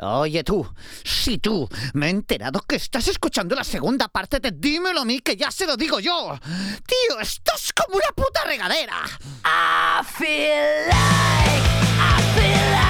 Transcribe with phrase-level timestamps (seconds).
[0.00, 0.66] Oye tú,
[1.04, 5.20] si tú me he enterado que estás escuchando la segunda parte de Dímelo a mí,
[5.20, 6.38] que ya se lo digo yo.
[6.86, 9.02] Tío, esto es como una puta regadera.
[9.44, 12.87] I feel like, I feel I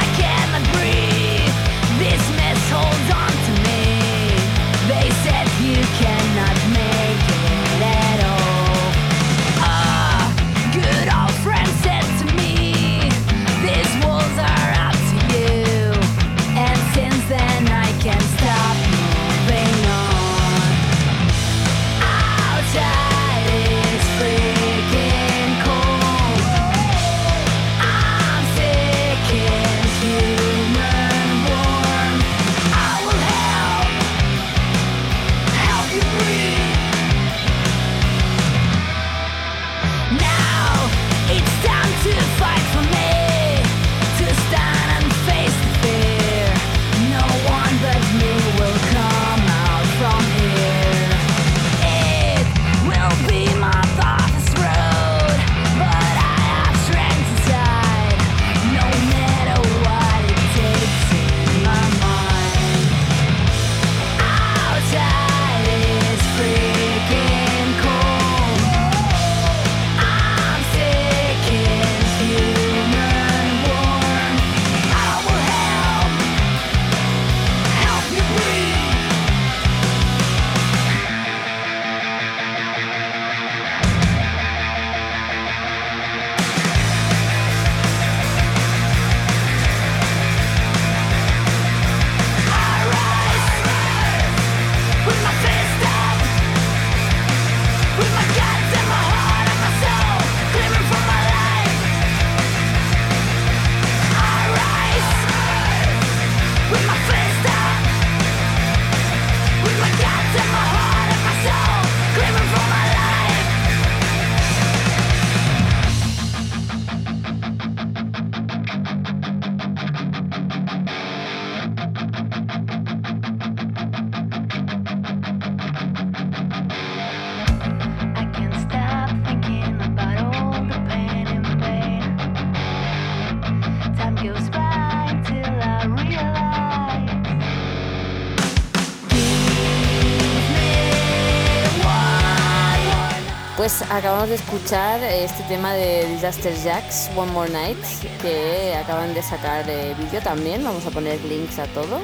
[143.68, 147.76] Pues acabamos de escuchar este tema de Disaster Jacks, One More Night,
[148.22, 152.00] que acaban de sacar eh, vídeo también, vamos a poner links a todo.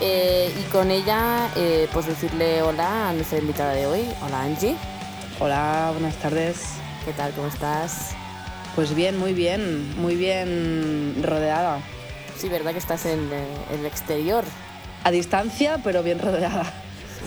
[0.00, 4.76] Eh, y con ella, eh, pues decirle hola a nuestra invitada de hoy, hola Angie,
[5.40, 6.62] Hola, buenas tardes.
[7.04, 7.32] ¿qué tal?
[7.32, 8.12] ¿Cómo estás?
[8.74, 11.80] Pues bien, muy bien, muy bien rodeada.
[12.38, 14.42] Sí, ¿verdad que estás en, eh, en el exterior?
[15.04, 16.64] A distancia, pero bien rodeada.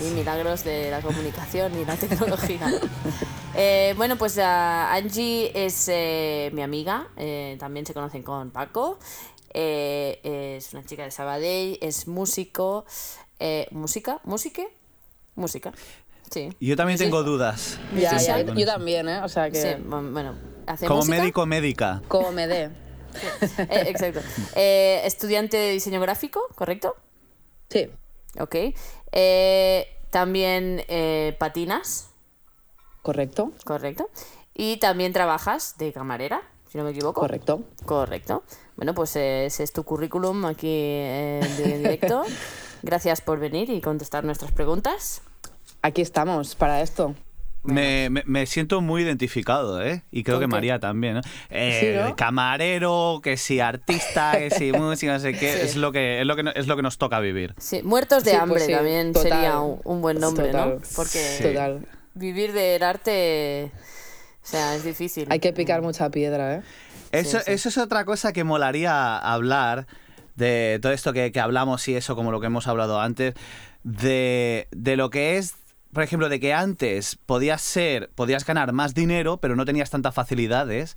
[0.02, 2.72] Sí, milagros de la comunicación y la tecnología.
[3.60, 9.00] Eh, bueno, pues ah, Angie es eh, mi amiga, eh, también se conocen con Paco.
[9.54, 10.20] Eh,
[10.58, 12.86] es una chica de Sabadell, es músico.
[13.40, 14.20] eh, ¿Música?
[14.26, 14.68] ¿Músique?
[15.36, 15.72] Música.
[16.30, 16.50] Sí.
[16.60, 17.06] Yo también Sí.
[17.06, 17.80] tengo dudas.
[17.96, 19.22] Ya, ya, yo también, ¿eh?
[19.24, 19.62] O sea que.
[19.62, 20.36] Sí, bu- bueno,
[20.68, 21.18] hace Como música.
[21.18, 22.02] médico médica.
[22.08, 22.70] Como me dé.
[23.58, 24.20] Eh, exacto.
[24.56, 26.96] Eh, estudiante de diseño gráfico, ¿correcto?
[27.70, 27.90] Sí,
[28.40, 28.56] Ok.
[29.12, 32.10] Eh, también eh, patinas,
[33.12, 34.10] correcto, ¿correcto?
[34.54, 37.22] Y también trabajas de camarera, si no me equivoco.
[37.22, 37.62] correcto.
[37.86, 38.44] Correcto.
[38.76, 42.24] Bueno, pues eh, ese es tu currículum aquí eh, de directo.
[42.84, 45.22] Gracias por venir y contestar nuestras preguntas.
[45.82, 47.16] Aquí estamos para esto.
[47.64, 50.04] Me, me- me siento muy identificado, ¿eh?
[50.12, 50.52] Y creo ¿Con que qué?
[50.56, 51.22] María también, ¿no?
[51.50, 52.16] Eh, Sí, ¿no?
[52.16, 55.60] Camarero, que si artista, que si música, no sé qué, Sí.
[55.64, 57.56] es lo que es lo que no- es lo que nos toca vivir.
[57.58, 59.32] Sí, muertos de Sí, pues hambre sí, también total.
[59.32, 60.76] sería un, un buen nombre, Total.
[60.76, 60.82] ¿no?
[60.96, 61.44] Porque Sí.
[61.44, 61.86] Total.
[62.18, 63.72] Vivir del arte,
[64.44, 65.28] o sea, es difícil.
[65.30, 66.62] Hay que picar mucha piedra, ¿eh?
[67.12, 67.52] Eso, sí.
[67.52, 69.88] eso es otra cosa que molaría hablar
[70.36, 73.34] de todo esto que, que hablamos y eso, como lo que hemos hablado antes,
[73.84, 75.56] de, de lo que es,
[75.94, 80.14] por ejemplo, de que antes podías ser, podías ganar más dinero, pero no tenías tantas
[80.14, 80.96] facilidades.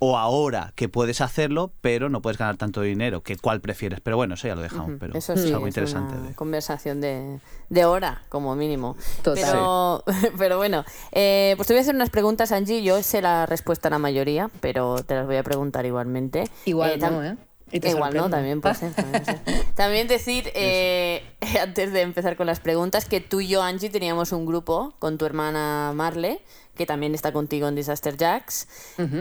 [0.00, 3.22] O ahora que puedes hacerlo, pero no puedes ganar tanto dinero.
[3.22, 4.00] que ¿Cuál prefieres?
[4.00, 4.92] Pero bueno, eso ya lo dejamos.
[5.00, 6.14] Pero Eso es algo es interesante.
[6.16, 7.38] una de- conversación de,
[7.70, 8.96] de hora, como mínimo.
[9.22, 9.44] Total.
[9.44, 10.04] Pero,
[10.38, 12.82] pero bueno, eh, pues te voy a hacer unas preguntas, Angie.
[12.82, 16.44] Yo sé la respuesta a la mayoría, pero te las voy a preguntar igualmente.
[16.66, 17.36] Igual tam- no, ¿eh?
[17.72, 18.92] Y te Igual no, también puede ser.
[18.92, 19.64] También, puede ser.
[19.74, 21.24] También decir, eh,
[21.60, 25.18] antes de empezar con las preguntas, que tú y yo, Angie, teníamos un grupo con
[25.18, 26.40] tu hermana Marle,
[26.76, 28.68] que también está contigo en Disaster Jacks,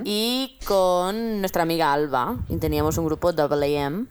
[0.04, 4.08] y con nuestra amiga Alba, y teníamos un grupo AA AM.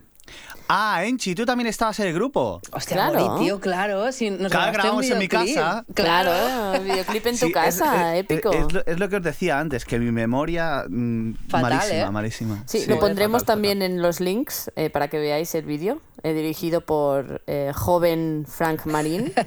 [0.74, 2.62] Ah, Enchi, tú también estabas en el grupo.
[2.72, 3.26] Hostia, Claro.
[3.28, 4.10] Gori, tío, claro.
[4.10, 5.54] Si nos Claro, grabamos en mi videoclip.
[5.56, 5.84] casa.
[5.92, 8.50] Claro, videoclip en tu Sí, casa, es, épico.
[8.52, 12.10] Es, lo, es lo que os decía antes, que mi memoria mm, Fatal, malísima, ¿eh?
[12.10, 12.62] malísima.
[12.66, 12.86] Sí, Sí.
[12.90, 16.80] lo pondremos Fatal, también en los links eh, para que veáis el vídeo, eh, dirigido
[16.80, 19.30] por eh, joven Frank Marín.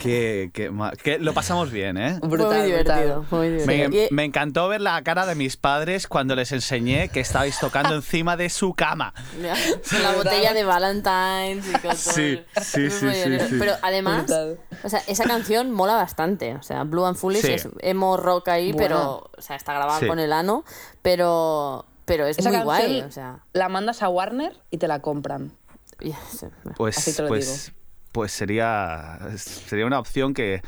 [0.00, 0.70] Que, que
[1.02, 2.16] que lo pasamos bien, ¿eh?
[2.20, 3.26] Fue Brutal, muy divertido, brutal.
[3.28, 3.90] fue muy divertido.
[3.90, 7.58] Me, Y- me encantó ver la cara de mis padres cuando les enseñé que estabais
[7.58, 9.12] tocando encima de su cama.
[10.12, 13.40] La botella de Valentine's y con Sí, sí, sí, bien.
[13.40, 13.56] sí, sí.
[13.58, 14.60] Pero además, Brutal.
[14.84, 16.54] o sea, esa canción mola bastante.
[16.54, 17.52] O sea, Blue and Foolish Sí.
[17.52, 18.86] es emo rock ahí, Bueno.
[18.86, 20.06] pero, o sea, está grabada Sí.
[20.06, 20.64] con el ano,
[21.02, 23.00] pero, pero es Esa muy canción guay.
[23.02, 25.52] O sea, la mandas a Warner y te la compran.
[26.00, 26.46] sé.
[26.46, 26.46] Así
[26.76, 27.72] Pues, te lo pues,
[28.12, 30.62] pues sería, sería una opción que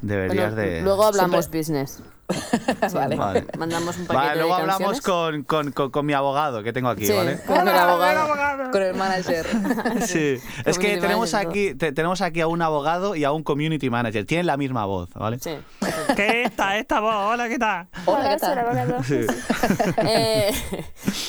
[0.00, 0.82] deberías Bueno, de...
[0.82, 2.02] luego hablamos Siempre- business.
[2.94, 3.16] vale.
[3.16, 3.44] Vale.
[3.58, 6.88] Mandamos un paquete Vale, luego de hablamos con, con- con- con mi abogado que tengo
[6.88, 7.38] aquí, Sí, ¿vale?
[7.46, 8.70] con el abogado.
[8.70, 9.46] Con el manager.
[10.06, 13.42] Sí, es que tenemos manager, aquí, te- tenemos aquí a un abogado y a un
[13.42, 14.24] community manager.
[14.24, 15.38] Tienen la misma voz, ¿vale?
[15.40, 15.56] Sí.
[16.16, 17.14] ¿Qué esta, esta voz?
[17.14, 17.88] Hola, ¿qué tal?
[18.06, 19.04] Hola, ¿qué tal?
[19.04, 19.20] Sí.
[19.98, 20.52] Eh,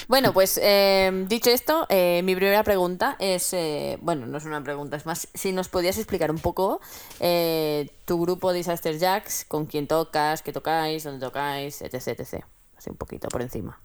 [0.07, 4.63] bueno, pues eh, dicho esto, eh, mi primera pregunta es, eh, bueno, no es una
[4.63, 6.80] pregunta, es más, si nos podías explicar un poco
[7.19, 12.44] eh, tu grupo Disaster Jacks, con quién tocas, qué tocáis, dónde tocáis, etc, etc.
[12.77, 13.81] Así un poquito por encima.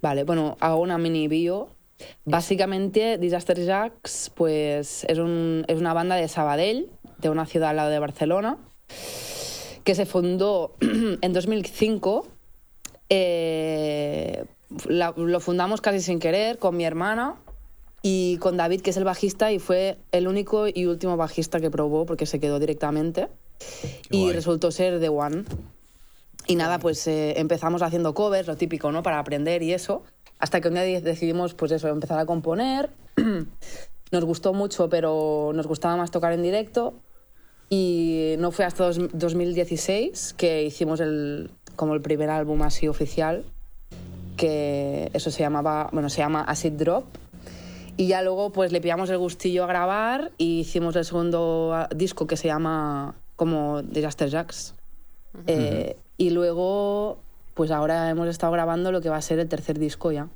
[0.00, 1.74] Vale, bueno, hago una mini bio.
[2.24, 7.76] Básicamente, Disaster Jacks pues, es, un- es una banda de Sabadell, de una ciudad al
[7.76, 8.56] lado de Barcelona,
[9.84, 12.26] que se fundó en 2005.
[13.10, 14.44] Eh,
[14.86, 17.36] la- lo fundamos casi sin querer con mi hermana
[18.02, 21.70] y con David, que es el bajista, y fue el único y último bajista que
[21.70, 23.28] probó porque se quedó directamente.
[24.10, 25.44] Y resultó ser The One.
[26.46, 29.02] Y nada, pues eh, empezamos haciendo covers, lo típico, ¿no?
[29.02, 30.02] Para aprender y eso.
[30.38, 32.90] Hasta que un día de- decidimos, pues eso, empezar a componer.
[34.10, 36.94] nos gustó mucho, pero nos gustaba más tocar en directo.
[37.68, 43.44] Y no fue hasta dos- 2016 que hicimos el, como el primer álbum así oficial,
[44.38, 47.04] que eso se llamaba, bueno, se llama Acid Drop.
[47.98, 51.88] Y ya luego pues le pillamos el gustillo a grabar y hicimos el segundo ah,
[51.94, 54.74] disco que se llama como Disaster Jacks.
[55.46, 57.18] Eh, y luego
[57.54, 60.28] pues ahora hemos estado grabando lo que va a ser el tercer disco ya.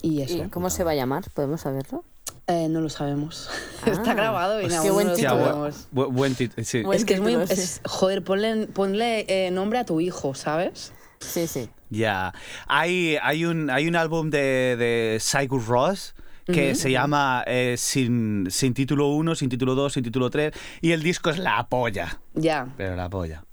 [0.00, 0.36] Y eso.
[0.44, 1.24] ¿Y cómo se va a llamar?
[1.34, 2.04] ¿Podemos saberlo?
[2.46, 3.50] Eh, no lo sabemos.
[3.84, 5.70] Ah, Está grabado y pues aún qué buen no lo título.
[5.92, 6.82] bu- buen sí.
[6.84, 7.32] Buen Es que es muy...
[7.32, 7.52] título, sí.
[7.54, 10.92] es- joder, ponle, ponle eh, nombre a tu hijo, ¿sabes?
[11.18, 11.68] Sí, sí.
[11.90, 12.32] Ya.
[12.68, 15.20] Hay, hay, un, hay un álbum de, de
[15.66, 16.14] Ross
[16.46, 20.92] que se llama eh, sin, sin título 1, sin título 2, sin título 3 y
[20.92, 22.20] el disco es la polla.
[22.34, 22.68] Ya.
[22.76, 23.44] Pero la polla.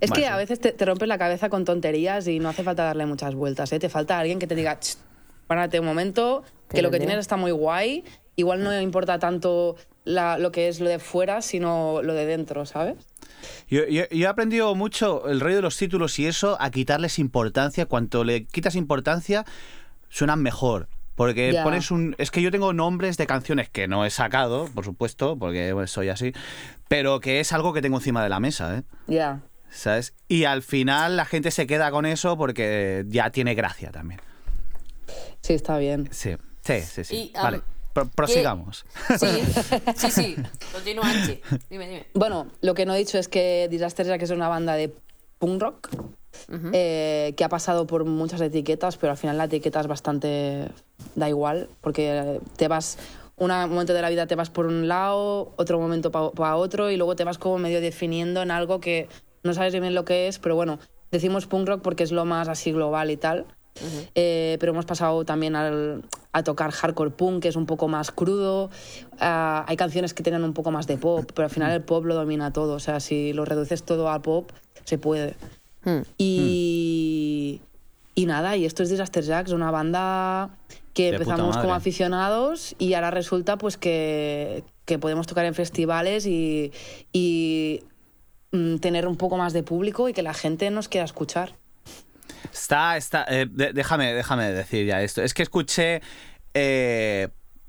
[0.00, 2.82] Es que a veces te, te rompes la cabeza con tonterías y no hace falta
[2.84, 3.78] darle muchas vueltas, ¿eh?
[3.78, 4.96] Te falta alguien que te diga, "Ch,
[5.46, 8.02] párate un momento, que lo que tienes está muy guay.
[8.34, 12.66] Igual no importa tanto la- lo que es lo de fuera, sino lo de dentro,
[12.66, 12.96] ¿sabes?
[13.68, 17.18] Yo, yo- yo he aprendido mucho el rollo de los títulos y eso a quitarles
[17.18, 17.86] importancia.
[17.86, 19.44] Cuanto le quitas importancia,
[20.08, 20.88] suenan mejor.
[21.14, 22.14] Porque pones un.
[22.18, 26.08] Es que yo tengo nombres de canciones que no he sacado, por supuesto, porque soy
[26.08, 26.32] así,
[26.88, 28.82] pero que es algo que tengo encima de la mesa, ¿eh?
[29.06, 29.40] Ya.
[29.70, 30.14] ¿Sabes?
[30.28, 34.20] Y al final la gente se queda con eso porque ya tiene gracia también.
[35.42, 36.08] Sí, está bien.
[36.12, 37.04] Sí, sí, sí.
[37.04, 37.32] sí.
[37.34, 37.60] Y, um, vale,
[37.92, 38.84] pro- prosigamos.
[39.18, 39.26] Sí,
[39.96, 40.36] sí, sí.
[40.72, 41.40] Continúa, Anchi.
[41.68, 42.06] Dime, dime.
[42.14, 44.94] Bueno, lo que no he dicho es que Disaster Jack es una banda de
[45.38, 45.88] punk rock
[46.72, 50.68] eh, que ha pasado por muchas etiquetas, pero al final la etiqueta es bastante.
[51.14, 52.98] da igual, porque te vas.
[53.36, 56.96] Un momento de la vida te vas por un lado, otro momento para otro, y
[56.96, 59.08] luego te vas como medio definiendo en algo que
[59.42, 60.78] no sabes bien lo que es, pero bueno,
[61.10, 63.46] decimos punk rock porque es lo más así global y tal.
[64.14, 68.12] Eh, pero hemos pasado también al- a tocar hardcore punk, que es un poco más
[68.12, 68.70] crudo.
[69.18, 72.04] Ah, hay canciones que tienen un poco más de pop, pero al final el pop
[72.04, 72.74] lo domina todo.
[72.74, 74.50] O sea, si lo reduces todo al pop,
[74.84, 75.34] se puede.
[75.84, 76.02] Hmm.
[76.18, 77.60] Y,
[78.14, 80.50] y nada, y esto es Disaster Jacks, una banda
[80.94, 86.26] que De empezamos como aficionados y ahora resulta pues que, que podemos tocar en festivales
[86.26, 86.70] y,
[87.12, 87.82] y
[88.52, 91.54] mm, tener un poco más de público y que la gente nos quiera escuchar.
[92.52, 93.24] Está, está.
[93.28, 95.22] eh, de- déjame, déjame decir ya esto.
[95.22, 96.02] Es que escuché
[96.52, 97.28] eh,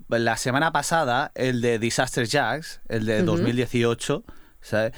[0.09, 4.23] la semana pasada el de Disaster Jacks, el de 2018,
[4.61, 4.91] ¿sabes?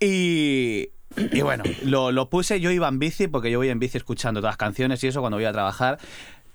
[0.00, 0.88] Y.
[1.16, 4.40] Y bueno, lo, lo puse, yo iba en bici, porque yo voy en bici escuchando
[4.40, 5.98] todas las canciones y eso cuando voy a trabajar.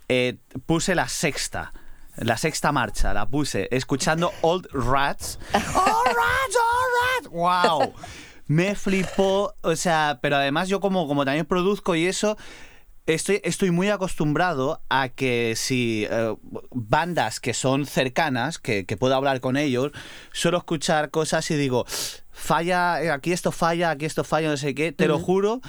[0.07, 1.73] Eh, puse la sexta,
[2.17, 5.39] la sexta marcha, la puse escuchando Old Rats.
[5.53, 7.29] ¡Old Rats, Old Rats!
[7.29, 7.93] ¡Wow!
[8.47, 12.37] Me flipó, o sea, pero además yo como, como también produzco y eso,
[13.07, 16.35] estoy, estoy muy acostumbrado a que si eh,
[16.71, 19.91] bandas que son cercanas, que, que puedo hablar con ellos,
[20.31, 21.85] suelo escuchar cosas y digo,
[22.35, 24.91] falla, eh, aquí esto falla, aquí esto falla, no sé qué.
[24.91, 25.61] Te lo juro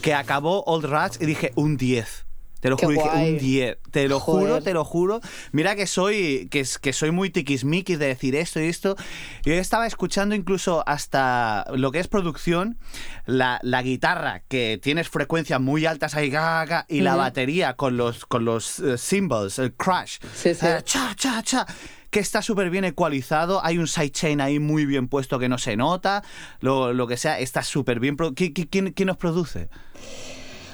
[0.00, 2.26] que acabó Old Rats y dije un 10.
[2.64, 3.78] Te lo Qué juro, dije un 10.
[3.90, 5.20] Te lo juro, te lo juro.
[5.52, 8.96] Mira que soy, que, que soy muy tiquismiquis de decir esto y esto.
[9.44, 12.78] Yo estaba escuchando incluso hasta lo que es producción,
[13.26, 16.32] la, la guitarra, que tienes frecuencias muy altas ahí,
[16.88, 20.16] y la batería con los, con los eh, cymbals, el crash.
[20.34, 20.66] Sí, sí.
[20.84, 21.66] cha, cha, cha.
[22.14, 25.76] Que está súper bien ecualizado, hay un sidechain ahí muy bien puesto que no se
[25.76, 26.22] nota,
[26.60, 28.16] lo, lo que sea, está súper bien.
[28.16, 29.68] ¿Qui- qui- ¿Quién, quién nos produce?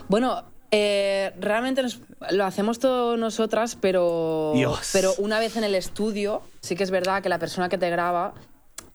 [0.09, 4.91] Bueno, eh, realmente nos- lo hacemos todos nosotras, pero, Dios.
[4.93, 7.89] pero una vez en el estudio, sí que es verdad que la persona que te
[7.89, 8.35] graba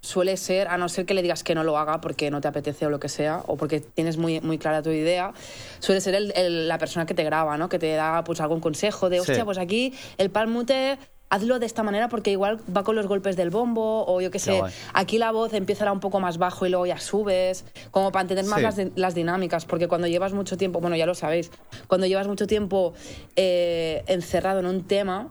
[0.02, 2.48] suele ser, a no ser que le digas que no lo haga porque no te
[2.48, 5.34] apetece o lo que sea, o porque tienes muy, muy clara tu idea,
[5.80, 7.70] suele ser el- el- la persona que te graba, ¿no?
[7.70, 9.32] Que te da pues algún consejo de, Sí.
[9.32, 11.00] hostia, pues aquí el palmute
[11.36, 14.40] hazlo de esta manera porque igual va con los golpes del bombo o yo qué
[14.40, 14.62] sé,
[14.94, 18.46] aquí la voz empieza un poco más bajo y luego ya subes, como para entender
[18.46, 18.64] más Sí.
[18.64, 21.52] las, di- las dinámicas, porque cuando llevas mucho tiempo, bueno, ya lo sabéis,
[21.88, 22.94] cuando llevas mucho tiempo
[23.36, 25.30] eh, encerrado en un tema,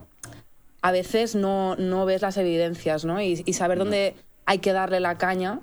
[0.82, 3.20] a veces no, no ves las evidencias, ¿no?
[3.20, 4.14] Y, y saber dónde
[4.46, 5.60] hay que darle la caña,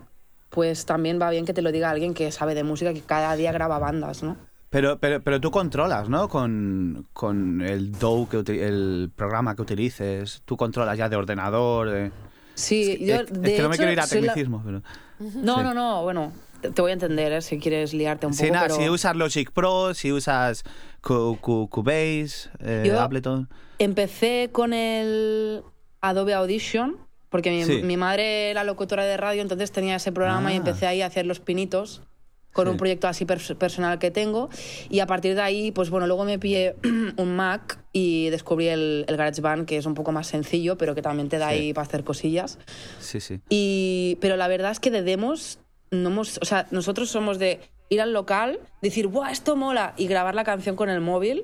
[0.50, 3.36] pues también va bien que te lo diga alguien que sabe de música, que cada
[3.36, 4.36] día graba bandas, ¿no?
[4.72, 6.28] Pero, pero, pero tú controlas, ¿no?
[6.30, 8.38] Con, con el DAW, que
[8.68, 11.90] el programa que utilices, tú controlas ya de ordenador.
[11.92, 12.12] de-
[12.56, 14.62] Sí, yo es, es de que no me hecho, quiero ir a soy la- tecnicismo,
[14.66, 14.82] pero...
[15.20, 15.63] No, Sí.
[15.63, 17.42] no, no, bueno, te, voy a entender, ¿eh?
[17.42, 18.80] Si quieres liarte un Sí, poco, nada, pero...
[18.80, 20.63] si usas Logic Pro, si usas
[21.01, 23.50] Cu- Cu- Cubase, eh, Yo- Ableton...
[23.78, 25.63] Empecé con el
[26.01, 26.98] Adobe Audition,
[27.30, 27.82] porque mi, Sí.
[27.84, 30.58] mi madre era locutora de radio, entonces tenía ese programa y Ah.
[30.58, 32.04] empecé ahí a hacer los pinitos
[32.53, 32.72] con Sí.
[32.72, 34.50] un proyecto así pers- personal que tengo.
[34.89, 36.75] Y a partir de ahí, pues bueno, luego me pillé
[37.17, 41.01] un Mac y descubrí el, el GarageBand, que es un poco más sencillo, pero que
[41.01, 41.55] también te da Sí.
[41.55, 42.58] ahí para hacer cosillas.
[43.00, 43.39] Sí, sí.
[43.50, 45.60] Y, pero la verdad es que de demos,
[45.91, 49.93] no hemos, o sea, nosotros somos de ir al local, decir, ¡buah, esto mola!
[49.98, 51.43] y grabar la canción con el móvil.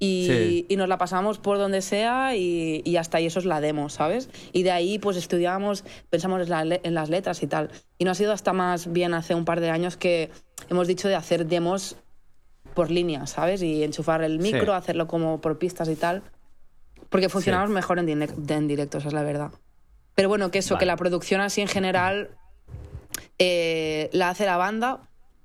[0.00, 0.66] Y, Sí.
[0.68, 3.88] y nos la pasamos por donde sea y, y hasta ahí eso es la demo,
[3.88, 4.30] ¿sabes?
[4.52, 7.70] Y de ahí pues estudiamos, pensamos en, la le- en las letras y tal.
[7.98, 10.30] Y no ha sido hasta más bien hace un par de años que
[10.70, 11.96] hemos dicho de hacer demos
[12.74, 13.60] por línea, ¿sabes?
[13.62, 14.70] Y enchufar el micro, Sí.
[14.70, 16.22] hacerlo como por pistas y tal.
[17.08, 19.50] Porque funcionamos mejor en, direc- en directo, esa es la verdad.
[20.14, 20.80] Pero bueno, que eso, Vale.
[20.82, 22.30] que la producción así en general
[23.38, 25.00] eh, la hace la banda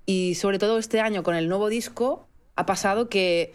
[0.06, 3.54] y sobre todo este año con el nuevo disco ha pasado que,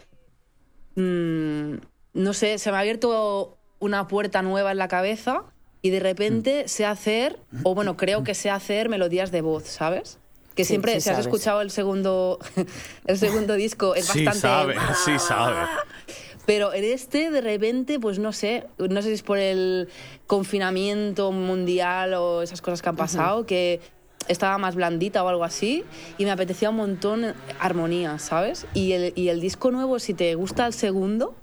[0.99, 1.81] mm,
[2.13, 5.43] no sé, se me ha abierto una puerta nueva en la cabeza
[5.81, 10.19] y de repente sé hacer, o bueno, creo que sé hacer melodías de voz, ¿sabes?
[10.55, 12.39] Que Sí, siempre, sí si has escuchado el segundo,
[13.07, 14.75] el segundo disco, es Sí bastante...
[14.75, 15.55] sabe, sí sabe.
[16.45, 19.87] Pero en este, de repente, pues no sé, no sé si es por el
[20.27, 23.79] confinamiento mundial o esas cosas que han pasado, que
[24.29, 25.83] estaba más blandita o algo así,
[26.17, 28.65] y me apetecía un montón armonía, ¿sabes?
[28.73, 31.35] Y el, y el disco nuevo, si te gusta el segundo,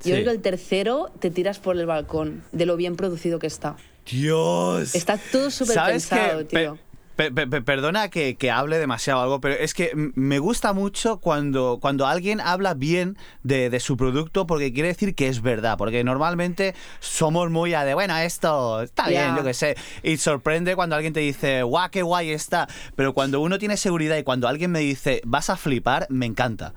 [0.00, 0.08] Sí.
[0.08, 3.46] yo creo que el tercero te tiras por el balcón, de lo bien producido que
[3.46, 3.76] está.
[4.10, 4.94] Dios.
[4.96, 6.74] Está todo súper ¿Sabes pensado, tío.
[6.74, 6.80] Pe-
[7.16, 11.78] pe- pe- perdona que, que hable demasiado algo, pero es que me gusta mucho cuando,
[11.80, 16.04] cuando alguien habla bien de, de su producto porque quiere decir que es verdad, porque
[16.04, 19.36] normalmente somos muy a de, bueno, esto está bien, Ya.
[19.36, 23.40] yo qué sé, y sorprende cuando alguien te dice, guau, qué guay está, pero cuando
[23.40, 26.74] uno tiene seguridad y cuando alguien me dice, vas a flipar, me encanta.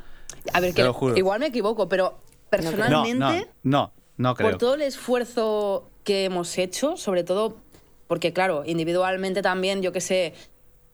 [0.54, 1.18] A ver, Te que lo juro.
[1.18, 3.48] igual me equivoco, pero No, personalmente...
[3.64, 4.52] no, no, no creo.
[4.52, 7.58] Por todo el esfuerzo que hemos hecho, sobre todo
[8.08, 10.34] porque, claro, individualmente también, yo que sé,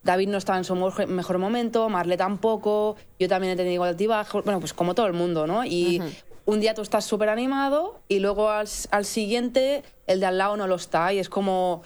[0.02, 4.60] David no estaba en su mejor momento, Marle tampoco, yo también he tenido altibajos, bueno,
[4.60, 5.64] pues como todo el mundo, ¿no?
[5.64, 6.02] Y
[6.44, 10.56] un día tú estás súper animado y luego al, al siguiente el de al lado
[10.56, 11.82] no lo está y es como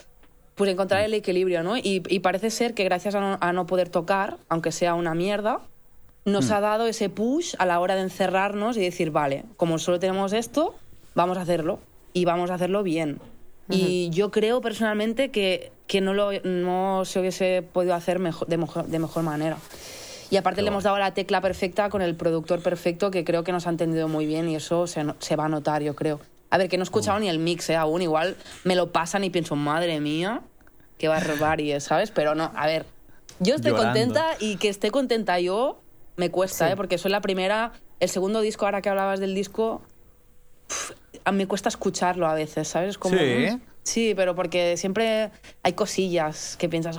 [0.54, 1.76] pues encontrar el equilibrio, ¿no?
[1.76, 5.14] Y, y parece ser que gracias a no, a no poder tocar, aunque sea una
[5.14, 5.61] mierda,
[6.25, 10.00] nos ha dado ese push a la hora de encerrarnos y decir, vale, como solo
[10.00, 10.75] tenemos esto,
[11.14, 11.78] vamos a hacerlo
[12.14, 13.21] y vamos a hacerlo bien.
[13.68, 18.56] Y yo creo personalmente que, que no, lo, no se hubiese podido hacer mejor, de,
[18.58, 19.56] mejor, de mejor manera.
[20.30, 23.52] Y aparte le hemos dado la tecla perfecta con el productor perfecto que creo que
[23.52, 26.20] nos ha entendido muy bien y eso se, se va a notar, yo creo.
[26.50, 27.76] A ver, que no he escuchado ni el mix ¿eh?
[27.76, 30.42] aún, igual me lo pasan y pienso, madre mía,
[30.99, 32.11] qué barbarie, ¿sabes?
[32.12, 32.87] Pero no, a ver,
[33.40, 33.92] yo estoy Llorando.
[33.92, 35.80] contenta y que esté contenta yo
[36.16, 36.73] me cuesta, Sí.
[36.73, 36.76] ¿eh?
[36.76, 39.82] Porque soy la primera, el segundo disco, ahora que hablabas del disco,
[40.68, 42.90] pf, a mí me cuesta escucharlo a veces, ¿sabes?
[42.90, 43.59] Es Como, Sí.
[43.83, 45.30] Sí, pero porque siempre
[45.62, 46.99] hay cosillas que piensas.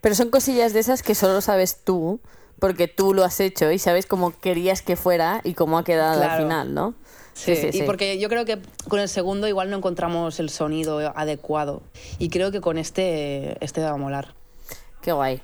[0.00, 2.20] Pero son cosillas de esas que solo sabes tú,
[2.58, 6.14] porque tú lo has hecho y sabes cómo querías que fuera y cómo ha quedado
[6.20, 6.42] al Claro.
[6.42, 6.94] final, ¿no?
[7.34, 11.82] Sí, y porque yo creo que con el segundo igual no encontramos el sonido adecuado.
[12.18, 14.34] Y creo que con este, este va a molar.
[15.02, 15.40] Qué guay.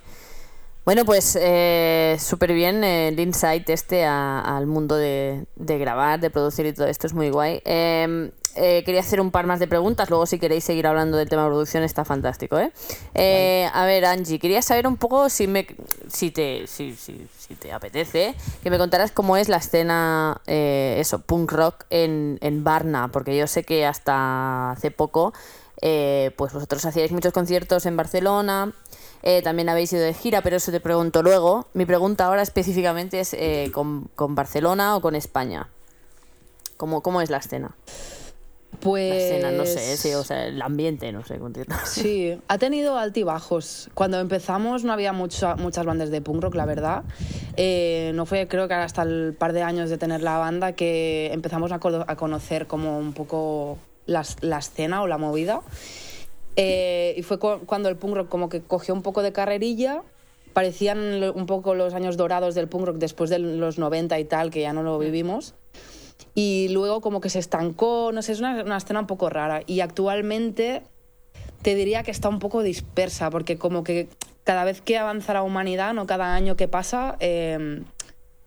[0.85, 6.21] Bueno, pues eh, súper bien eh, el insight este a- al mundo de, de grabar,
[6.21, 7.63] de producir y todo esto es muy guay.
[7.65, 11.29] Eh, eh, quería hacer un par más de preguntas, luego si queréis seguir hablando del
[11.29, 12.59] tema de producción está fantástico.
[12.59, 12.71] ¿eh?
[13.15, 15.67] Eh, a ver, Angie, quería saber un poco si, me,
[16.13, 20.97] si, te, si, si, si te apetece que me contaras cómo es la escena, eh,
[20.99, 25.33] eso, punk rock en, en Varna, porque yo sé que hasta hace poco
[25.83, 28.73] eh, pues vosotros hacíais muchos conciertos en Barcelona,
[29.27, 31.67] eh, también habéis ido de gira, pero eso te pregunto luego.
[31.75, 35.69] Mi pregunta ahora específicamente es eh, ¿con, con Barcelona o con España?
[36.77, 37.75] ¿Cómo, cómo es la escena?
[38.81, 39.09] Pues.
[39.09, 41.39] La escena, no sé, sí, o sea, el ambiente, no sé.
[41.87, 43.89] Sí, ha tenido altibajos.
[43.95, 47.05] Cuando empezamos no había mucha- muchas bandas de punk rock, la verdad.
[47.57, 51.31] Eh, no fue, creo que hasta el par de años de tener la banda que
[51.33, 55.63] empezamos a, a conocer como un poco las- la escena o la movida.
[56.57, 60.03] Eh, y fue cu- cuando el punk rock como que cogió un poco de carrerilla.
[60.53, 60.99] Parecían
[61.35, 64.61] un poco los años dorados del punk rock después de los 90 y tal, que
[64.61, 65.55] ya no lo vivimos
[66.37, 69.63] y luego como que se estancó, no sé, es una, una escena un poco rara.
[69.67, 70.83] Y actualmente
[71.63, 74.09] te diría que está un poco dispersa, porque como que
[74.45, 77.83] cada vez que avanza la humanidad, no cada año que pasa, eh,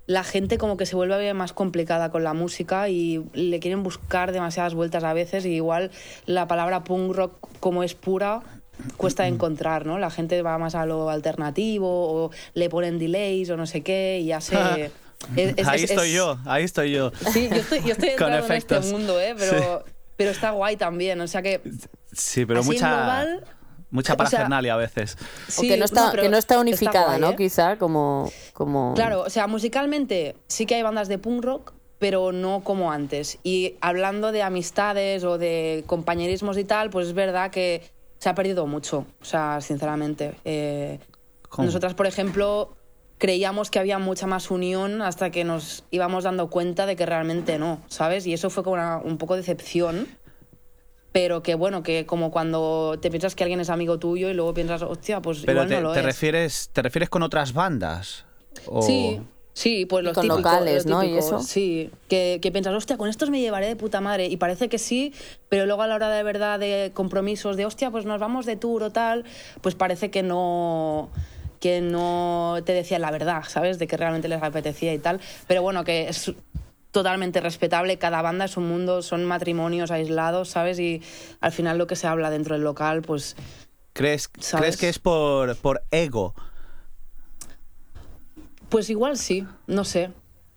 [0.08, 4.32] la gente como que se vuelve más complicada con la música y le quieren buscar
[4.32, 5.92] demasiadas vueltas a veces y igual
[6.26, 8.42] la palabra punk rock como es pura
[8.96, 9.98] cuesta de encontrar, ¿no?
[10.00, 14.20] La gente va más a lo alternativo o le ponen delays o no sé qué
[14.22, 14.56] y ya se...
[15.36, 17.12] es- es- ahí es- estoy es- yo, ahí estoy yo.
[17.34, 18.86] Sí, yo estoy, yo estoy Con entrando en este efectos.
[18.92, 19.36] mundo, ¿eh?
[19.38, 19.84] Pero,
[20.16, 21.20] pero está guay también.
[21.22, 21.60] O sea que.
[22.14, 23.44] Sí, pero en mucha, global,
[23.90, 25.18] mucha o sea, parafernalia a veces.
[25.48, 27.30] O sí, que no está, pero que no está unificada, guay, ¿no?
[27.32, 27.36] ¿eh?
[27.38, 28.94] Quizá como, como...
[28.96, 33.40] Claro, o sea, musicalmente sí que hay bandas de punk rock, pero no como antes.
[33.44, 37.90] Y hablando de amistades o de compañerismos y tal, pues es verdad que
[38.20, 39.06] se ha perdido mucho.
[39.22, 40.36] O sea, sinceramente.
[40.46, 41.00] Eh,
[41.58, 42.76] nosotras, por ejemplo,
[43.18, 47.58] creíamos que había mucha más unión hasta que nos íbamos dando cuenta de que realmente
[47.58, 48.28] no, ¿sabes?
[48.28, 50.08] Y eso fue como una- un poco decepción.
[51.18, 54.54] Pero que bueno, que como cuando te piensas que alguien es amigo tuyo y luego
[54.54, 56.06] piensas, hostia, pues Pero igual te, no lo te es.
[56.06, 58.26] refieres, ¿te refieres con otras bandas?
[58.68, 59.20] O- Sí,
[59.54, 61.04] sí, pues los con típicos, locales, lo ¿no?
[61.04, 61.40] ¿Y eso?
[61.40, 64.28] Sí, que, que piensas, hostia, con estos me llevaré de puta madre.
[64.28, 65.12] Y parece que sí,
[65.50, 68.56] pero luego a la hora de verdad de compromisos, de hostia, pues nos vamos de
[68.56, 69.26] tour o tal,
[69.62, 71.10] pues parece que no
[71.60, 73.80] que no te decían la verdad, ¿sabes?
[73.80, 75.20] De que realmente les apetecía y tal.
[75.48, 76.32] Pero bueno, que es
[76.98, 80.80] totalmente respetable, cada banda es un mundo, son matrimonios aislados, ¿sabes?
[80.80, 81.04] Y
[81.42, 83.36] al final lo que se habla dentro del local, pues
[83.94, 84.62] ¿Crees, ¿Sabes?
[84.62, 86.34] ¿Crees que es por, por ego?
[88.70, 90.10] Pues igual sí, no sé.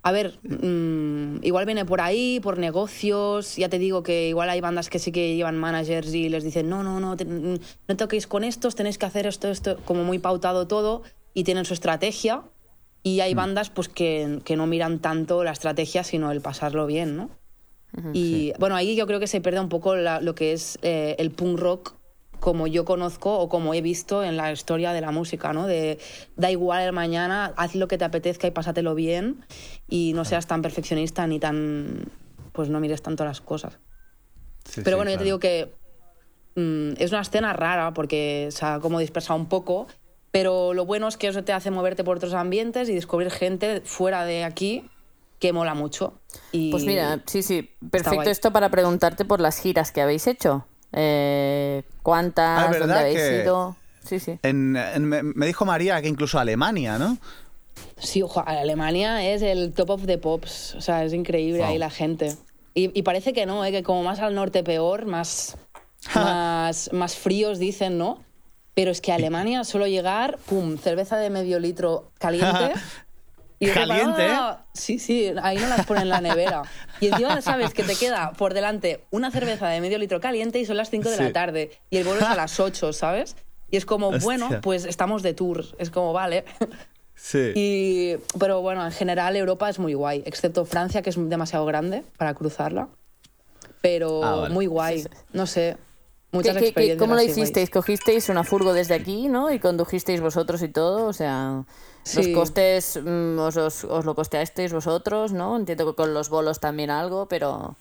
[0.03, 3.57] A ver, mm, igual viene por ahí, por negocios.
[3.57, 6.71] Ya te digo que igual hay bandas que sí que llevan managers y les dicen,
[6.71, 10.19] no, no, no, te- no toquéis con estos, tenéis que hacer esto, esto, como muy
[10.19, 11.03] pautado todo
[11.35, 12.43] y tienen su estrategia.
[13.03, 17.17] Y hay bandas pues que, que no miran tanto la estrategia, sino el pasarlo bien,
[17.17, 17.31] ¿no?
[18.13, 21.17] Y bueno, ahí yo creo que se pierde un poco la- lo que es eh,
[21.19, 21.95] el punk rock
[22.41, 25.67] como yo conozco o como he visto en la historia de la música, ¿no?
[25.67, 25.99] De
[26.37, 29.45] da igual el mañana, haz lo que te apetezca y pásatelo bien
[29.89, 32.05] y no seas tan perfeccionista ni tan
[32.53, 33.79] pues no mires tanto las cosas.
[34.65, 35.73] Sí, Pero sí, bueno, yo te digo que
[36.57, 39.87] mm, es una escena rara porque se ha como dispersado un poco,
[40.31, 43.81] pero lo bueno es que eso te hace moverte por otros ambientes y descubrir gente
[43.85, 44.85] fuera de aquí
[45.39, 46.15] que mola mucho.
[46.53, 50.67] Y Pues mira, sí, sí, perfecto esto para preguntarte por las giras que habéis hecho.
[50.93, 52.45] Eh, ¿Cuántas?
[52.61, 53.77] Ah, ¿es ¿Dónde verdad habéis que- ido?
[54.05, 54.39] Sí, sí.
[54.43, 57.19] En- en- me, me dijo María que incluso Alemania, ¿no?
[57.99, 60.75] Sí, ojo, Alemania es el top of the pops.
[60.75, 61.69] O sea, es increíble Wow.
[61.69, 62.37] ahí la gente.
[62.75, 63.73] Y, y parece que no, ¿eh?
[63.73, 65.57] que como más al norte peor, más,
[66.15, 68.23] más, más fríos dicen, ¿no?
[68.81, 72.73] Pero es que Alemania, solo llegar, pum, cerveza de medio litro caliente.
[73.63, 76.63] Y Caliente, preparada- Sí, sí, ahí no las ponen en la nevera.
[76.99, 80.65] Y encima sabes que te queda por delante una cerveza de medio litro caliente y
[80.65, 81.23] son las 5 de Sí.
[81.25, 81.71] la tarde.
[81.91, 83.37] Y el vuelo es a las 8, ¿sabes?
[83.71, 84.25] Y es como, Hostia.
[84.25, 85.63] bueno, pues estamos de tour.
[85.77, 86.47] Es como, vale.
[87.15, 87.53] Sí.
[87.55, 92.03] Y, pero bueno, en general Europa es muy guay, excepto Francia, que es demasiado grande
[92.17, 92.89] para cruzarla.
[93.83, 94.55] Pero Ah, vale.
[94.55, 95.77] muy guay, no sé.
[96.33, 96.97] Muchas ¿Qué- qué-.
[96.97, 97.71] ¿Cómo lo hicisteis?
[97.71, 99.51] ¿Cogisteis una furgo desde aquí, no?
[99.53, 101.65] Y condujisteis vosotros y todo, o sea...
[102.15, 102.33] Los Sí.
[102.33, 105.57] costes mm, os, os- os lo costeasteis vosotros, ¿no?
[105.57, 107.77] Entiendo que con los bolos también algo, pero...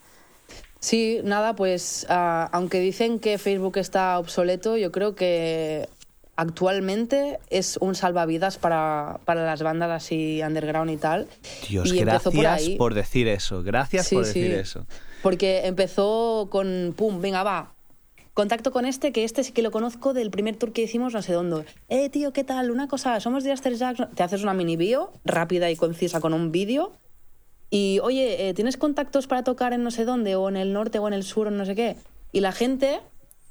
[0.81, 5.87] Sí, nada, pues ah, aunque dicen que Facebook está obsoleto, yo creo que
[6.37, 11.27] actualmente es un salvavidas para, para las bandas así underground y tal.
[11.67, 12.77] Dios, y gracias ahí.
[12.77, 13.61] por decir eso.
[13.61, 14.39] Gracias Sí, por sí.
[14.41, 14.85] decir eso.
[15.21, 17.73] Porque empezó con, pum, venga, va.
[18.39, 21.21] Contacto con este, que este sí que lo conozco del primer tour que hicimos, no
[21.21, 21.65] sé dónde.
[21.89, 22.71] Eh, tío, ¿qué tal?
[22.71, 24.15] Una cosa, somos de Aster Jacks.
[24.15, 26.93] Te haces una mini bio, rápida y concisa con un vídeo.
[27.69, 30.99] Y, oye, eh, ¿tienes contactos para tocar en no sé dónde, o en el norte,
[30.99, 31.97] o en el sur, o no sé qué?
[32.31, 33.01] Y la gente,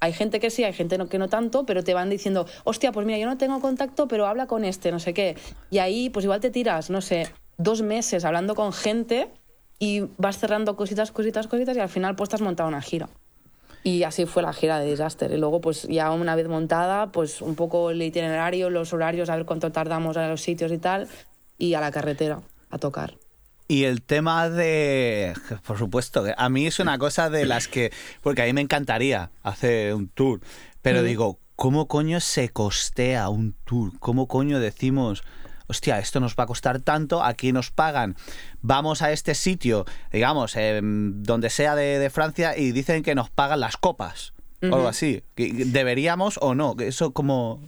[0.01, 3.05] hay gente que sí, hay gente que no tanto, pero te van diciendo, hostia, pues
[3.05, 5.37] mira, yo no tengo contacto, pero habla con este, no sé qué.
[5.71, 9.29] Y ahí, pues igual te tiras, no sé, dos meses hablando con gente
[9.79, 13.11] y vas cerrando cositas, cositas, cositas, y al final pues te has montado una gira.
[13.89, 15.33] Y así fue la gira de Disaster.
[15.33, 19.37] Y luego, pues ya una vez montada, pues un poco el itinerario, los horarios, a
[19.37, 21.09] ver cuánto tardamos a los sitios y tal,
[21.57, 23.17] y a la carretera a tocar.
[23.67, 25.33] Y el tema de,
[25.67, 27.91] por supuesto, a mí es una cosa de las que,
[28.23, 30.41] porque a mí me encantaría hacer un tour,
[30.83, 33.93] pero digo, ¿cómo coño se costea un tour?
[34.01, 35.23] ¿Cómo coño decimos,
[35.69, 38.17] hostia, esto nos va a costar tanto, aquí nos pagan,
[38.61, 43.31] vamos a este sitio, digamos, em, donde sea de, de Francia, y dicen que nos
[43.31, 45.23] pagan las copas, o algo así.
[45.37, 46.75] ¿Deberíamos o no?
[46.81, 47.61] ¿Eso cómo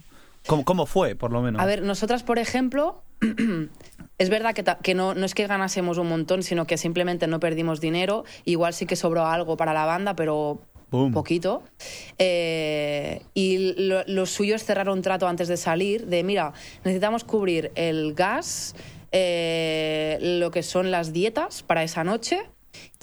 [0.87, 1.61] fue, por lo menos?
[1.61, 3.03] A ver, nosotras, por ejemplo,
[4.17, 7.79] es verdad que no, no es que ganásemos un montón, sino que simplemente no perdimos
[7.79, 8.25] dinero.
[8.45, 10.61] Igual sí que sobró algo para la banda, pero
[10.91, 11.11] Boom.
[11.13, 11.63] poquito.
[12.19, 17.23] Eh, y lo, lo suyo es cerrar un trato antes de salir, de mira, necesitamos
[17.23, 18.75] cubrir el gas,
[19.11, 22.41] eh, lo que son las dietas para esa noche.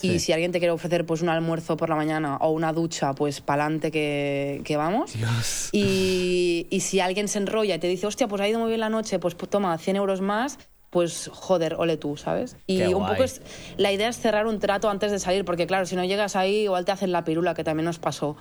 [0.01, 3.15] Y si alguien te quiere ofrecer pues un almuerzo por la mañana o una ducha,
[3.15, 5.13] pues pa'lante que, que vamos.
[5.15, 5.71] Dios.
[5.73, 8.81] Y, y si alguien se enrolla y te dice, hostia, pues ha ido muy bien
[8.81, 10.59] la noche, pues pu- toma 100 euros más,
[10.91, 12.57] pues joder, ole tú, ¿sabes?
[12.67, 13.13] Y Qué un guay.
[13.13, 13.43] poco es.
[13.77, 16.63] La idea es cerrar un trato antes de salir, porque claro, si no llegas ahí,
[16.65, 18.37] igual te hacen la pirula, que también nos pasó.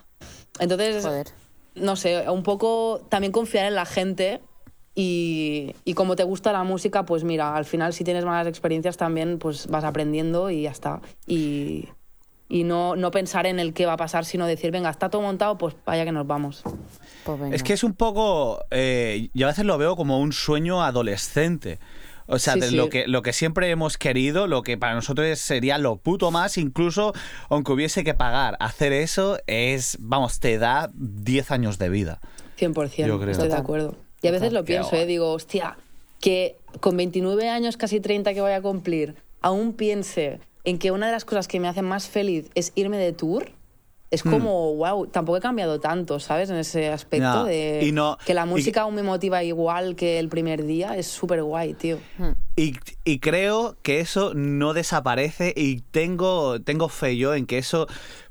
[0.60, 1.28] Entonces, Joder.
[1.76, 4.42] no sé, un poco también confiar en la gente.
[4.96, 8.98] Y, y como te gusta la música, pues mira, al final si tienes malas experiencias
[8.98, 11.02] también pues vas aprendiendo y ya está.
[11.28, 11.88] Y,
[12.50, 15.22] y no, no pensar en el qué va a pasar, sino decir, venga, está todo
[15.22, 16.64] montado, pues vaya que nos vamos.
[17.26, 17.54] Pues.
[17.54, 18.64] Es que es un poco.
[18.72, 21.78] eh, yo a veces lo veo como un sueño adolescente.
[22.28, 22.76] O sea, Sí, de sí.
[22.76, 26.58] Lo, que, lo que siempre hemos querido, lo que para nosotros sería lo puto más,
[26.58, 27.14] incluso
[27.50, 28.58] aunque hubiese que pagar.
[28.60, 32.20] Hacer eso es, vamos, te da 10 años de vida.
[32.60, 33.32] 100%, Yo creo.
[33.32, 33.96] estoy de acuerdo.
[34.22, 34.96] Y a veces lo pienso.
[34.96, 35.06] ¿eh?
[35.06, 35.78] digo, hostia,
[36.20, 41.06] que con 29 años, casi 30 que voy a cumplir, aún piense en que una
[41.06, 43.52] de las cosas que me hacen más feliz es irme de tour.
[44.10, 44.30] Es Hmm.
[44.32, 46.50] como, wow, tampoco he cambiado tanto, ¿sabes?
[46.50, 49.96] En ese aspecto No, de y no- que la y- música aún me motiva igual
[49.98, 50.96] que el primer día.
[50.98, 51.98] Es súper guay, tío.
[52.56, 57.88] Y, y creo que eso no desaparece y tengo, tengo fe yo en que eso,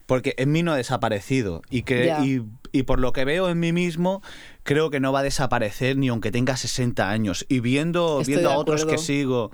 [0.06, 2.40] porque en mí no ha desaparecido y, que,
[2.72, 4.22] y por lo que veo en mí mismo,
[4.66, 7.46] creo que no va a desaparecer ni aunque tenga 60 años.
[7.48, 9.52] Y viendo, Estoy viendo a otros que sigo,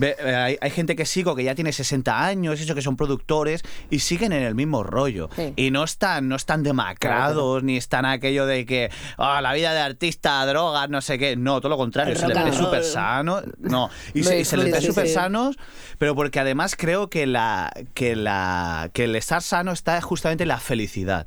[0.00, 3.62] eh, hay, hay gente que sigo que ya tiene 60 años, eso que son productores
[3.90, 5.28] y siguen en el mismo rollo.
[5.36, 5.52] Sí.
[5.56, 9.80] Y no están, no están demacrados, ni están aquello de que "Ah, la vida de
[9.80, 11.36] artista, drogas, no sé qué.
[11.36, 13.42] No, todo lo contrario, se les ve súper sano.
[13.58, 15.14] No, y se, y se les ve súper sí.
[15.14, 15.56] sanos,
[15.98, 20.48] pero porque además creo que la que la que el estar sano está justamente en
[20.48, 21.26] la felicidad.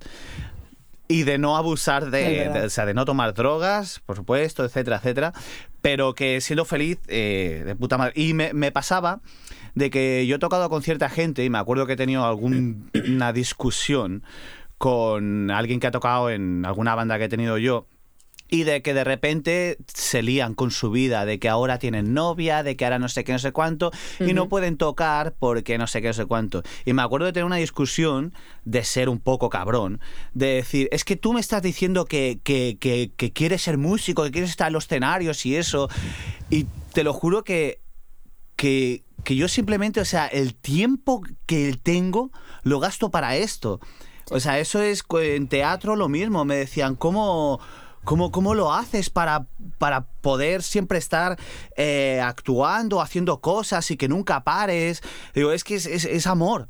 [1.12, 5.34] Y de no abusar de- o sea, de no tomar drogas, por supuesto, etcétera, etcétera.
[5.82, 8.14] Pero que siendo feliz, eh, de puta madre.
[8.16, 9.20] Y me, me pasaba
[9.74, 13.34] de que yo he tocado con cierta gente y me acuerdo que he tenido alguna
[13.34, 14.24] discusión
[14.78, 17.88] con alguien que ha tocado en alguna banda que he tenido yo.
[18.50, 22.64] Y de que de repente se lían con su vida, de que ahora tienen novia,
[22.64, 25.86] de que ahora no sé qué, no sé cuánto, y no pueden tocar porque no
[25.86, 26.64] sé qué, no sé cuánto.
[26.84, 28.34] Y me acuerdo de tener una discusión,
[28.66, 30.00] de ser un poco cabrón,
[30.34, 34.24] de decir, es que tú me estás diciendo que, que, que, que quieres ser músico,
[34.24, 35.90] que quieres estar en los escenarios y eso,
[36.50, 37.82] y te lo juro que
[38.60, 42.30] que, que yo simplemente, o sea, el tiempo que tengo
[42.64, 43.80] lo gasto para esto.
[44.32, 46.44] O sea, eso es en teatro lo mismo.
[46.44, 47.62] Me decían, ¿cómo,
[48.10, 49.46] cómo, cómo lo haces para,
[49.78, 51.38] para poder siempre estar
[51.78, 55.04] eh, actuando, haciendo cosas y que nunca pares?
[55.36, 56.70] Digo, es que es, es- es amor.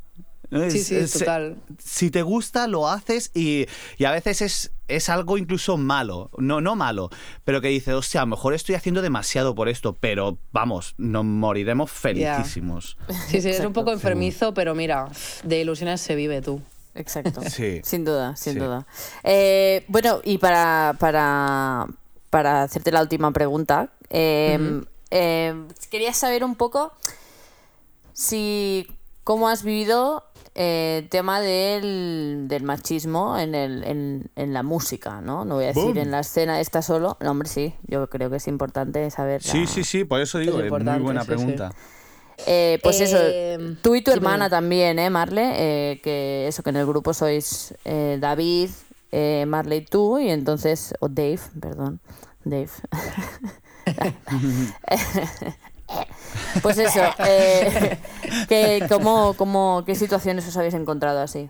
[0.70, 1.56] Sí, sí, es- total.
[1.78, 6.30] si te gusta, lo haces y, y a veces es, es algo incluso malo.
[6.40, 7.10] No, no malo,
[7.46, 11.24] pero que dices, hostia, a lo mejor estoy haciendo demasiado por esto, pero vamos, nos
[11.24, 12.98] moriremos felicísimos.
[13.08, 13.74] Sí, sí, es un Exacto.
[13.74, 15.08] poco enfermizo, pero mira,
[15.44, 16.62] de ilusiones se vive tú.
[16.96, 17.42] Exacto.
[17.50, 17.82] Sí.
[17.84, 18.60] Sin duda, sin Sí.
[18.60, 18.86] duda.
[19.24, 21.86] Eh, bueno, y para, para,
[22.30, 25.54] para hacerte la última pregunta, eh, eh,
[25.90, 26.92] quería saber un poco
[28.14, 28.88] si
[29.24, 30.26] cómo has vivido
[30.56, 35.46] eh, tema del, del machismo en, el, en, en la música, ¿no?
[35.46, 35.98] No voy a decir Boom.
[36.00, 37.18] en la escena esta solo.
[37.22, 39.46] No, hombre, sí, yo creo que es importante saber.
[39.46, 41.44] la- Sí, sí, sí, por eso digo, Es muy buena sí, sí.
[42.48, 45.52] Eh, pues eso, Eh, tú y tu hermana también, ¿eh, Marle?
[45.56, 48.70] Eh, que eso, que en el grupo sois eh, David,
[49.48, 52.00] Marle y tú, y entonces, o Dave, perdón,
[52.44, 52.70] Dave.
[56.62, 57.02] pues eso,
[58.48, 61.50] que, ¿cómo, cómo, ¿qué situaciones os habéis encontrado así?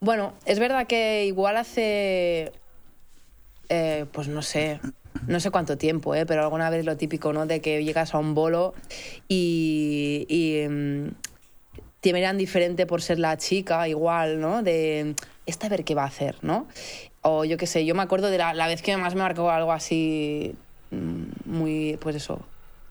[0.00, 2.52] Bueno, es verdad que igual hace,
[4.12, 4.80] pues no sé,
[5.26, 6.26] no sé cuánto tiempo, ¿eh?
[6.26, 7.46] pero alguna vez lo típico, ¿no?
[7.46, 8.74] De que llegas a un bolo
[9.28, 11.08] y, y, mm,
[12.00, 14.62] te miran diferente por ser la chica, igual, ¿no?
[14.62, 15.14] De
[15.46, 16.66] esta a ver qué va a hacer, ¿no?
[17.22, 19.50] O yo qué sé, yo me acuerdo de la, la vez que más me marcó
[19.50, 20.54] algo así,
[20.90, 22.40] mm, muy, pues eso,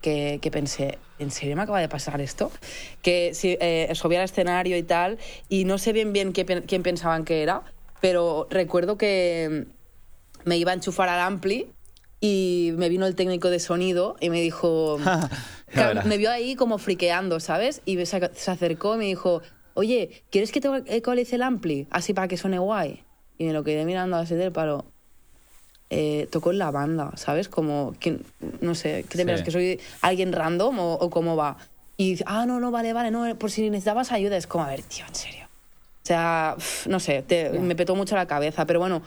[0.02, 2.52] que, que pensé, ¿en serio me acaba de pasar esto?
[3.02, 5.18] Que si, eh, subí al escenario y tal,
[5.50, 7.64] y no sé bien bien qué quién pensaban que era,
[8.02, 9.68] pero recuerdo que
[10.46, 11.68] me iba a enchufar al ampli
[12.20, 14.98] y me vino el técnico de sonido y me dijo...
[16.06, 17.82] Me vio ahí como friqueando, ¿sabes?
[17.86, 19.42] Y se se acercó y me dijo,
[19.74, 21.88] oye, ¿quieres que te ecualice el ampli?
[21.92, 23.04] Así para que suene guay.
[23.38, 24.86] Y me lo quedé mirando así del palo.
[25.90, 27.50] Eh, tocó en la banda, ¿sabes?
[27.50, 28.20] Como, que,
[28.62, 29.26] no sé, ¿qué te Sí.
[29.26, 29.44] miras?
[29.44, 31.58] ¿Que soy alguien random o, o cómo va?
[31.98, 34.38] Y dice, ah, no, no, vale, vale, no, por si necesitabas ayuda.
[34.38, 35.46] Es como, a ver, tío, en serio.
[35.46, 39.02] O sea, pf, no sé, te- me petó mucho la cabeza, pero bueno,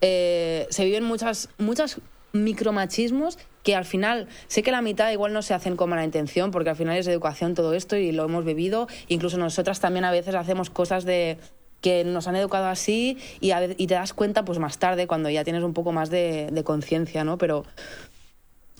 [0.00, 2.00] eh, se viven muchas, muchas
[2.44, 6.50] micromachismos que al final, sé que la mitad igual no se hacen con mala intención,
[6.52, 8.86] porque al final es educación todo esto y lo hemos vivido.
[9.08, 11.38] Incluso nosotras también a veces hacemos cosas de
[11.80, 15.30] que nos han educado así y, a y te das cuenta pues más tarde cuando
[15.30, 17.38] ya tienes un poco más de, de conciencia, ¿no?
[17.38, 17.64] Pero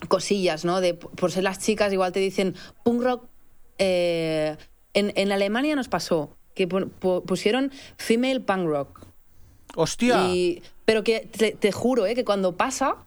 [0.08, 0.80] cosillas, ¿no?
[0.80, 3.28] De, por ser las chicas igual te dicen punk rock.
[3.78, 4.56] eh,
[4.94, 9.06] en, en Alemania nos pasó que pu- pu- pusieron female punk rock.
[9.74, 10.28] ¡Hostia!
[10.28, 12.14] Y, pero que te, te juro, ¿eh?
[12.14, 13.05] que cuando pasa,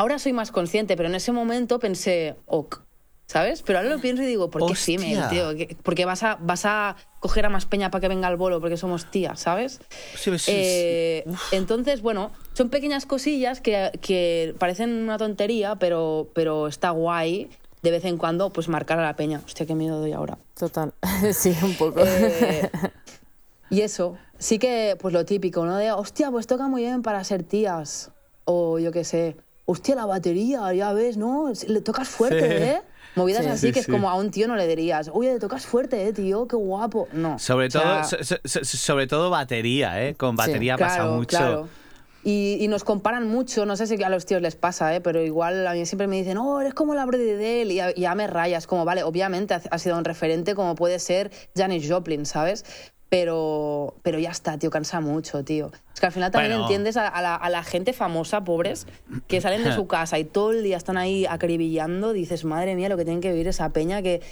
[0.00, 2.80] ahora soy más consciente, pero en ese momento pensé, ok,
[3.26, 3.62] ¿sabes?
[3.62, 5.54] Pero ahora lo pienso y digo, ¿por qué female, tío?
[5.56, 8.60] ¿Qué- Porque vas a, vas a coger a más peña para que venga al bolo
[8.60, 9.80] porque somos tías, ¿sabes?
[10.14, 10.50] Sí, sí, sí.
[10.52, 17.50] Eh, entonces, bueno, son pequeñas cosillas que, que parecen una tontería, pero, pero está guay
[17.82, 19.42] de vez en cuando pues marcar a la peña.
[19.44, 20.38] Hostia, qué miedo doy ahora.
[20.58, 20.92] Total,
[21.32, 22.00] sí, un poco.
[22.06, 22.68] Eh,
[23.70, 25.76] y eso, sí que, pues lo típico, ¿no?
[25.76, 28.10] De, hostia, pues toca muy bien para ser tías.
[28.44, 29.36] O yo qué sé,
[29.70, 31.52] hostia, la batería, ya ves, ¿no?
[31.66, 32.64] Le tocas fuerte, Sí.
[32.64, 32.82] ¿eh?
[33.16, 33.50] Movidas Sí.
[33.50, 36.06] así Sí, que es como a un tío no le dirías, oye, le tocas fuerte,
[36.06, 36.46] ¿eh, tío?
[36.46, 37.08] Qué guapo.
[37.12, 37.38] No.
[37.38, 40.14] Sobre o sea, todo, so- so- so- sobre todo batería, ¿eh?
[40.14, 41.36] Con batería pasa claro, mucho.
[41.36, 41.68] claro.
[42.22, 45.00] Y, y nos comparan mucho, no sé si a los tíos les pasa, ¿eh?
[45.00, 47.76] pero igual a mí siempre me dicen, oh, eres como la Brady de él, y
[47.76, 51.30] ya, ya me rayas, como, vale, obviamente ha, ha sido un referente como puede ser
[51.56, 52.64] Janis Joplin, ¿sabes?
[53.10, 55.72] Pero, pero ya está, tío, cansa mucho, tío.
[55.92, 56.64] Es que al final también Bueno.
[56.66, 58.86] entiendes a, a la, a la gente famosa, pobres,
[59.26, 62.88] que salen de su casa y todo el día están ahí acribillando, dices, madre mía,
[62.88, 64.22] lo que tienen que vivir esa peña que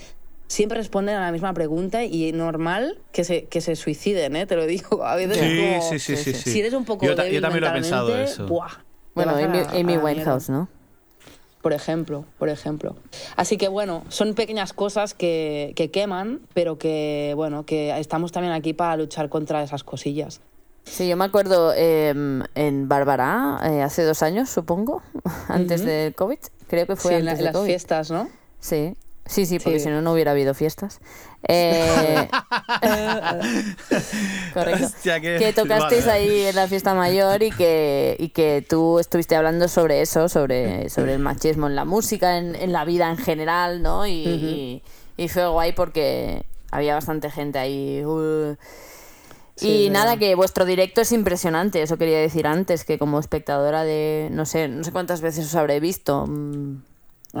[0.47, 4.45] siempre responden a la misma pregunta y normal que se, que se suiciden, ¿eh?
[4.47, 5.03] Te lo digo.
[5.05, 6.49] A veces es Sí, como- sí, sí, sí, sí.
[6.51, 8.47] si eres un poco Yo ta- yo débil también lo he pensado eso.
[8.47, 8.69] ¡buah!
[9.13, 10.49] bueno, Amy, Amy Winehouse.
[10.49, 10.69] ¿no?
[11.61, 12.95] Por ejemplo, por ejemplo.
[13.35, 18.53] Así que bueno, son pequeñas cosas que, que queman, pero que bueno, que estamos también
[18.53, 20.39] aquí para luchar contra esas cosillas.
[20.85, 22.13] Sí, yo me acuerdo eh,
[22.55, 25.03] en Bárbara, eh, hace dos años, supongo,
[25.49, 26.39] antes del COVID.
[26.67, 27.67] Creo que fue Sí, en, la- las COVID.
[27.67, 28.29] fiestas, ¿no?
[28.59, 28.95] Sí,
[29.29, 29.85] sí, sí, porque Sí.
[29.85, 30.99] si no, no hubiera habido fiestas.
[31.47, 32.27] Eh,
[34.53, 34.85] correcto.
[34.87, 36.17] Hostia, qué- que tocasteis vale.
[36.19, 40.89] ahí en la fiesta mayor y que, y que tú estuviste hablando sobre eso, sobre,
[40.89, 44.05] sobre el machismo en la música, en, en la vida en general, ¿no?
[44.07, 44.83] Y, y-
[45.17, 48.03] y fue guay porque había bastante gente ahí.
[48.05, 48.55] uh.
[49.55, 53.83] Sí, y nada, que vuestro directo es impresionante, eso quería decir antes, que como espectadora
[53.83, 56.81] de, no sé, no sé cuántas veces os habré visto, mm,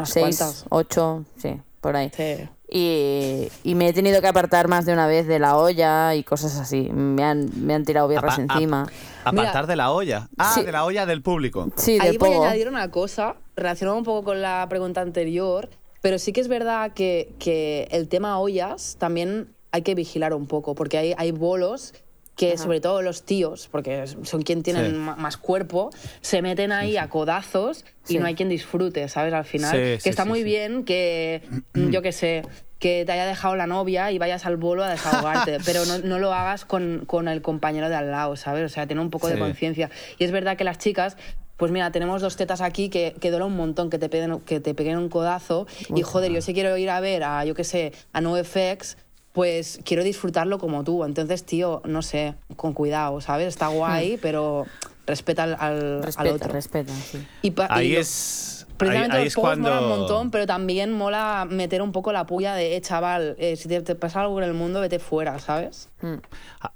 [0.03, 0.65] seis, cuantas.
[0.69, 2.11] ocho, sí, por ahí.
[2.15, 2.47] Sí.
[2.71, 6.23] Y, y me he tenido que apartar más de una vez de la olla y
[6.23, 6.89] cosas así.
[6.93, 8.81] Me han, me han tirado birras Apa- encima.
[9.23, 9.65] a- apartar Mira.
[9.67, 10.29] de la olla.
[10.37, 10.63] Ah, Sí.
[10.63, 11.69] de la olla del público.
[11.75, 15.69] Sí, Ahí de voy a añadir una cosa, relacionado un poco con la pregunta anterior,
[16.01, 20.45] pero sí que es verdad que, que el tema ollas también hay que vigilar un
[20.47, 21.93] poco, porque hay, hay bolos
[22.39, 24.97] que sobre todo los tíos, porque son quien tienen Sí.
[24.97, 25.89] más cuerpo,
[26.21, 28.17] se meten ahí a codazos y Sí.
[28.17, 29.33] no hay quien disfrute, ¿sabes?
[29.33, 29.71] Al final.
[29.71, 30.45] Sí, que sí, está sí, muy sí.
[30.45, 31.41] bien que,
[31.73, 32.43] mm, yo qué sé,
[32.79, 36.17] que te haya dejado la novia y vayas al bolo a desahogarte, pero no, no
[36.17, 38.63] lo hagas con, con el compañero de al lado, ¿sabes?
[38.63, 39.89] O sea, tener un poco de conciencia.
[40.17, 41.17] Y es verdad que las chicas,
[41.57, 44.61] pues mira, tenemos dos tetas aquí que, que duele un montón que te, peguen, que
[44.61, 45.67] te peguen un codazo.
[45.93, 48.95] y joder, yo si quiero ir a ver a, yo qué sé, a NoFX,
[49.33, 51.03] pues quiero disfrutarlo como tú.
[51.05, 53.47] Entonces, tío, no sé, con cuidado, ¿sabes?
[53.47, 54.65] Está guay, pero
[55.05, 56.53] respeta al, al- al Respeta, otro.
[56.53, 57.25] respeta, sí.
[57.41, 58.55] Y y Ahí lo- es.
[58.77, 59.69] Precisamente ahí, ahí los es pocos cuando.
[59.71, 63.57] molan un montón, pero también mola meter un poco la puya de, eh, chaval, eh,
[63.57, 65.89] si te, te pasa algo en el mundo, vete fuera, ¿sabes?
[66.01, 66.13] Mm.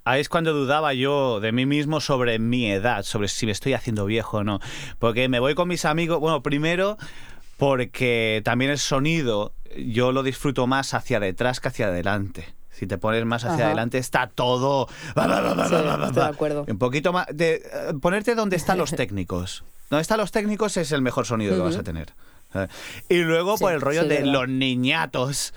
[0.04, 3.72] Ahí es cuando dudaba yo de mí mismo sobre mi edad, sobre si me estoy
[3.72, 4.60] haciendo viejo o no.
[5.00, 6.98] Porque me voy con mis amigos, bueno, primero
[7.64, 12.54] porque también el sonido yo lo disfruto más hacia detrás que hacia adelante.
[12.72, 13.66] Si te pones más hacia Ajá.
[13.68, 14.90] adelante está todo...
[14.90, 16.66] Sí, estoy de acuerdo.
[16.68, 17.26] Un poquito más...
[17.32, 19.64] De, eh, ponerte donde están los técnicos.
[19.90, 22.12] Donde están los técnicos es el mejor sonido que vas a tener.
[23.08, 25.54] Y luego por el rollo sí, de los niñatos.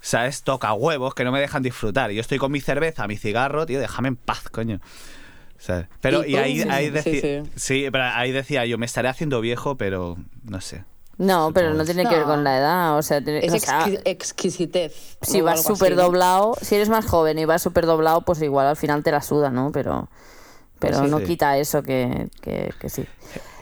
[0.00, 0.44] ¿Sabes?
[0.44, 2.12] Toca huevos que no me dejan disfrutar.
[2.12, 4.80] Yo estoy con mi cerveza, mi cigarro, tío, déjame en paz, coño.
[5.58, 5.86] ¿Sabes?
[6.00, 7.50] Pero Y y ahí, ahí sí, decía, sí.
[7.56, 10.84] sí, pero ahí decía yo, me estaré haciendo viejo, pero no sé.
[11.18, 12.96] No, pero no tiene que ver con la edad.
[12.98, 15.16] O sea, tiene- Es o sea, exqui- exquisitez.
[15.22, 18.76] si vas súper doblado, si eres más joven y vas súper doblado, pues igual al
[18.76, 19.70] final te la suda, ¿no?
[19.72, 20.08] Pero,
[20.78, 21.24] pero Pues sí, no sí.
[21.26, 23.06] quita eso que, que, que sí.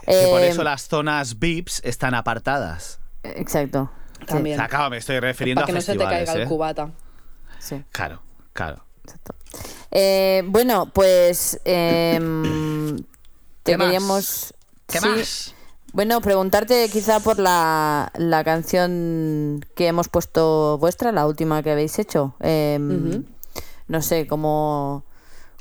[0.07, 2.99] Que por Eh, eso las zonas VIPs están apartadas.
[3.23, 3.91] Exacto.
[4.27, 4.57] También.
[4.69, 6.47] Claro, me estoy refiriendo Para que a no se te caiga el ¿eh?
[6.47, 6.91] cubata.
[7.59, 7.83] sí.
[7.91, 8.85] Claro, claro.
[9.05, 9.35] Exacto.
[9.91, 12.97] Eh, bueno, pues em,
[13.63, 13.87] te ¿Qué más?
[13.87, 14.55] queríamos.
[14.87, 15.55] ¿Qué sí, más?
[15.93, 21.99] Bueno, preguntarte quizá por la, la canción que hemos puesto vuestra, la última que habéis
[21.99, 22.35] hecho.
[22.41, 23.25] Em.
[23.89, 25.05] No sé cómo,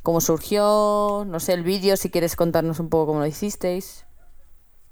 [0.03, 4.05] cómo surgió, no sé, el vídeo, si quieres contarnos un poco cómo lo hicisteis.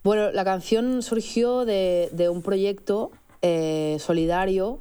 [0.03, 3.11] Bueno, la canción surgió de, de un proyecto
[3.43, 4.79] eh, solidario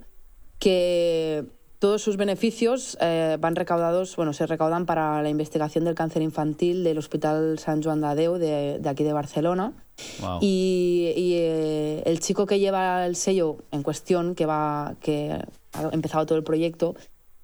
[0.58, 1.44] que
[1.78, 6.82] todos sus beneficios eh, van recaudados, bueno, se recaudan para la investigación del cáncer infantil
[6.82, 9.74] del Hospital San Joan de de, de aquí de Barcelona.
[10.20, 10.38] Wow.
[10.42, 15.32] Y, y, eh, el chico que lleva el sello en cuestión, que, va, que
[15.72, 16.94] ha empezado todo el proyecto,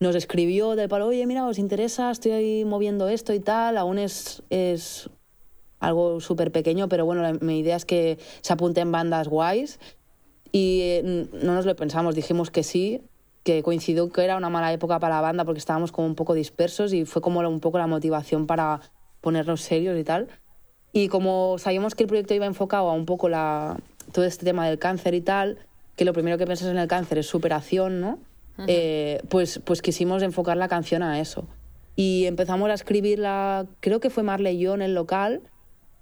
[0.00, 3.98] nos escribió del palo, oye, mira, os interesa, estoy ahí moviendo esto y tal, aún
[3.98, 5.08] es, es
[5.80, 9.78] algo súper pequeño, pero bueno, la- mi idea es que se apunten bandas guays
[10.50, 13.00] y eh, no nos lo pensamos, dijimos que sí,
[13.44, 16.34] que coincidió que era una mala época para la banda porque estábamos como un poco
[16.34, 18.80] dispersos y fue como un poco la motivación para
[19.20, 20.28] ponernos serios y tal.
[20.92, 23.78] Y como sabíamos que el proyecto iba enfocado a un poco la,
[24.12, 25.58] todo este tema del cáncer y tal,
[25.96, 28.18] que lo primero que piensas en el cáncer es superación, ¿no?
[28.68, 31.46] Eh, pues, pues quisimos enfocar la canción a eso.
[31.96, 35.42] Y empezamos a escribirla, creo que fue Marley y yo en el local,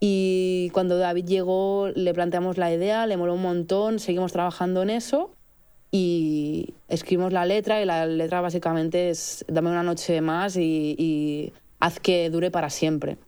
[0.00, 4.88] y cuando David llegó le planteamos la idea, le moló un montón, seguimos trabajando en
[4.88, 5.30] eso
[5.90, 11.52] y escribimos la letra y la letra básicamente es dame una noche más y, y
[11.80, 13.18] haz que dure para siempre.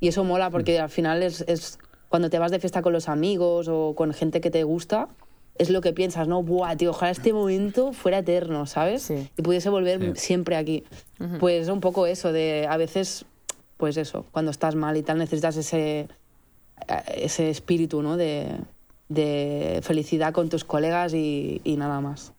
[0.00, 1.78] Y eso mola porque al final es, es
[2.08, 5.08] cuando te vas de fiesta con los amigos o con gente que te gusta,
[5.58, 6.42] es lo que piensas, ¿no?
[6.42, 9.02] Buah, tío, ojalá este momento fuera eterno, ¿sabes?
[9.02, 9.28] Sí.
[9.38, 10.12] Y pudiese volver Sí.
[10.20, 10.84] siempre aquí.
[11.40, 13.24] Pues un poco eso, de a veces,
[13.78, 16.08] pues eso, cuando estás mal y tal, necesitas ese,
[17.14, 18.18] ese espíritu, ¿no?
[18.18, 18.48] De,
[19.08, 22.34] de felicidad con tus colegas y, y nada más.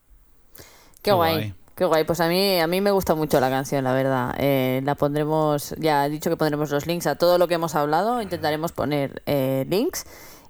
[0.55, 0.63] Qué,
[1.01, 1.33] Qué guay.
[1.33, 1.53] guay.
[1.77, 4.33] Qué guay, pues a mí, a mí me gusta mucho la canción, la verdad.
[4.39, 7.75] Eh, la pondremos, ya he dicho que pondremos los links a todo lo que hemos
[7.75, 10.05] hablado, intentaremos poner eh, links.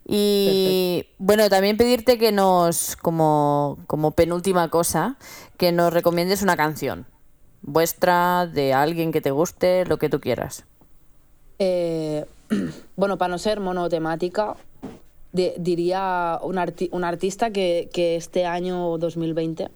[0.05, 5.17] Y bueno, también pedirte que nos, como, como penúltima cosa,
[5.57, 7.05] que nos recomiendes una canción
[7.61, 10.63] vuestra, de alguien que te guste, lo que tú quieras.
[11.59, 12.25] Eh,
[12.95, 14.55] bueno, para no ser monotemática,
[15.33, 19.67] di- diría un, arti- un artista que, que este año 2020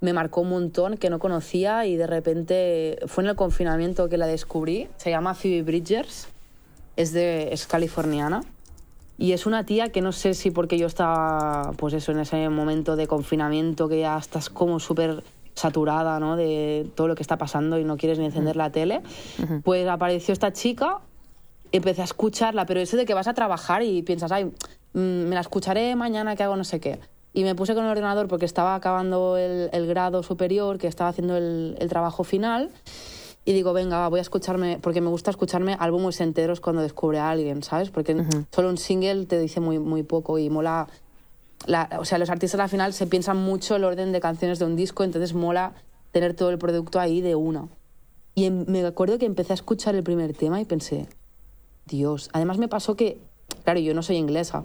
[0.00, 4.18] me marcó un montón, que no conocía y de repente fue en el confinamiento que
[4.18, 4.88] la descubrí.
[4.96, 6.28] Se llama Phoebe Bridgers,
[6.96, 8.42] es, de, es californiana.
[9.18, 12.48] Y es una tía que no sé si porque yo estaba, pues eso, en ese
[12.50, 16.36] momento de confinamiento que ya estás como súper saturada, ¿no?
[16.36, 19.00] De todo lo que está pasando y no quieres ni encender la tele.
[19.64, 20.98] Pues apareció esta chica,
[21.72, 24.44] empecé a escucharla, pero eso de que vas a trabajar y piensas, ay,
[24.92, 27.00] mm, me la escucharé mañana que hago no sé qué.
[27.36, 31.10] Y me puse con el ordenador porque estaba acabando el, el grado superior, que estaba
[31.10, 32.70] haciendo el, el trabajo final.
[33.44, 37.28] Y digo, venga, voy a escucharme, porque me gusta escucharme álbumes enteros cuando descubre a
[37.28, 37.90] alguien, ¿sabes?
[37.90, 38.14] Porque
[38.50, 40.88] solo un single te dice muy, muy poco y mola.
[41.66, 44.64] la- o sea, los artistas al final se piensan mucho el orden de canciones de
[44.64, 45.74] un disco, entonces mola
[46.12, 47.68] tener todo el producto ahí de una.
[48.34, 51.06] Y em- me acuerdo que empecé a escuchar el primer tema y pensé,
[51.86, 53.18] Dios, además me pasó que,
[53.64, 54.64] claro, yo no soy inglesa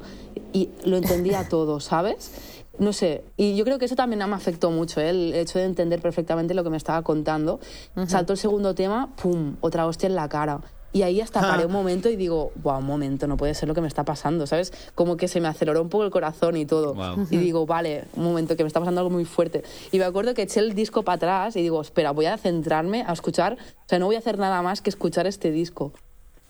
[0.54, 2.32] y lo entendía todo, ¿sabes?
[2.80, 5.10] No sé, y yo creo que eso también me afectó mucho, ¿eh?
[5.10, 7.60] el hecho de entender perfectamente lo que me estaba contando.
[8.08, 10.62] Saltó el segundo tema, ¡pum!, otra hostia en la cara.
[10.94, 13.76] Y ahí hasta paré un momento y digo, wow, un momento, no puede ser lo
[13.76, 14.74] que me está pasando, ¿sabes?
[14.94, 16.94] Como que se me aceleró un poco el corazón y todo.
[16.94, 17.28] Guau.
[17.30, 19.64] Y digo, vale, un momento, que me está pasando algo muy fuerte.
[19.92, 23.04] Y me acuerdo que eché el disco para atrás y digo, espera, voy a centrarme
[23.08, 25.94] a escuchar, o sea, no voy a hacer nada más que escuchar este disco.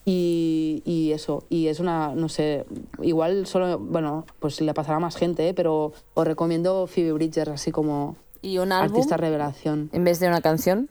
[0.03, 2.65] Y, y eso, y es una, no sé,
[3.03, 5.53] igual solo, bueno, pues le pasará a más gente, ¿eh?
[5.53, 9.89] pero os recomiendo Phoebe Bridgers así como ¿Y un álbum artista revelación.
[9.93, 10.89] en vez de una canción?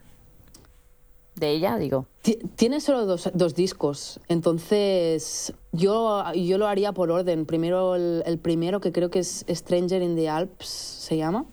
[1.34, 2.06] De ella, digo.
[2.22, 7.46] Ti- Tiene solo dos, dos discos, entonces yo, yo lo haría por orden.
[7.46, 11.46] Primero el, el primero que creo que es Stranger in the Alps, se llama.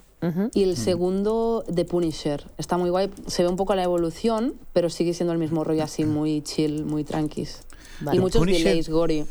[0.54, 2.44] Y el segundo, The Punisher.
[2.58, 3.10] Está muy guay.
[3.28, 6.86] Se ve un poco la evolución, pero sigue siendo el mismo rollo así, muy chill,
[6.86, 7.62] muy tranquis.
[8.00, 8.18] Vale.
[8.18, 9.26] Y muchos Punisher- delays, Gori.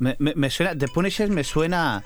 [0.00, 2.04] Me, me- me suena, The Punisher me suena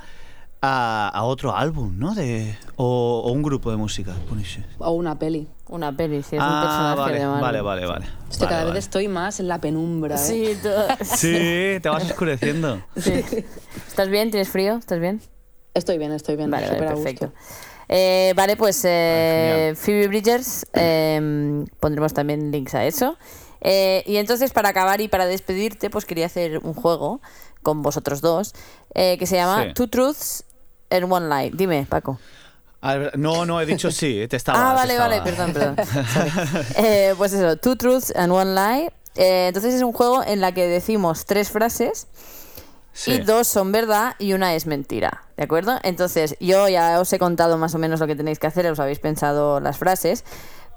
[0.61, 2.15] a, a otro álbum, ¿no?
[2.15, 4.65] De, o, o un grupo de música, Punisher.
[4.79, 5.49] O una peli.
[5.69, 7.43] Una peli, sí, es un ah, personaje vale, de Marvel.
[7.43, 8.07] vale, vale, vale.
[8.29, 8.75] Hostia, Vale, cada vale.
[8.75, 10.19] vez estoy más en la penumbra, ¿eh?
[10.19, 12.83] Sí, tú- Sí, te vas oscureciendo.
[12.97, 13.13] sí.
[13.89, 14.31] ¿Estás bien?
[14.31, 14.77] ¿Tienes frío?
[14.77, 15.21] ¿Estás bien?
[15.75, 16.51] Estoy bien, estoy bien.
[16.51, 17.33] Vale, a gusto.
[17.95, 19.76] Eh, vale, pues eh, genial.
[19.76, 23.18] Phoebe Bridgers, eh, pondremos también links a eso.
[23.61, 27.20] Eh, y entonces, para acabar y para despedirte, pues quería hacer un juego
[27.62, 28.55] con vosotros dos
[28.95, 29.74] eh, que se llama Sí.
[29.74, 30.45] Two Truths
[30.90, 31.51] and One Lie.
[31.55, 32.18] Dime, Paco.
[33.14, 34.70] No, no, he dicho sí, te estaba.
[34.70, 35.76] ah, vale, vale, perdón, perdón.
[36.76, 38.90] Eh, pues eso, Two Truths and One Lie.
[39.14, 42.09] Eh, entonces es un juego en la que decimos tres frases
[42.95, 43.12] Sí.
[43.12, 45.78] y dos son verdad y una es mentira, ¿de acuerdo?
[45.82, 48.78] Entonces, yo ya os he contado más o menos lo que tenéis que hacer, os
[48.80, 50.24] habéis pensado las frases,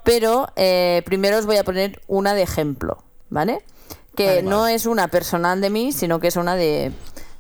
[0.04, 3.64] pero eh, primero os voy a poner una de ejemplo, ¿vale?
[4.16, 4.76] Que Vale, no vale.
[4.76, 6.94] es una personal de mí, sino que es una de,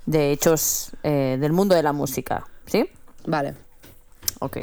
[0.05, 2.89] de hechos eh, del mundo de la música, ¿sí?
[3.25, 3.55] Vale.
[4.39, 4.57] Ok.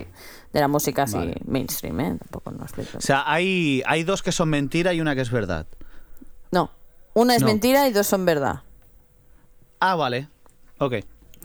[0.52, 1.36] De la música así Vale.
[1.46, 2.16] mainstream, ¿eh?
[2.18, 2.98] Tampoco no explico.
[2.98, 5.66] O sea, hay, hay dos que son mentira y una que es verdad.
[6.50, 6.70] No,
[7.14, 7.46] una es No.
[7.48, 8.60] mentira y dos son verdad,
[9.84, 10.28] Ah, vale.
[10.78, 10.94] Ok,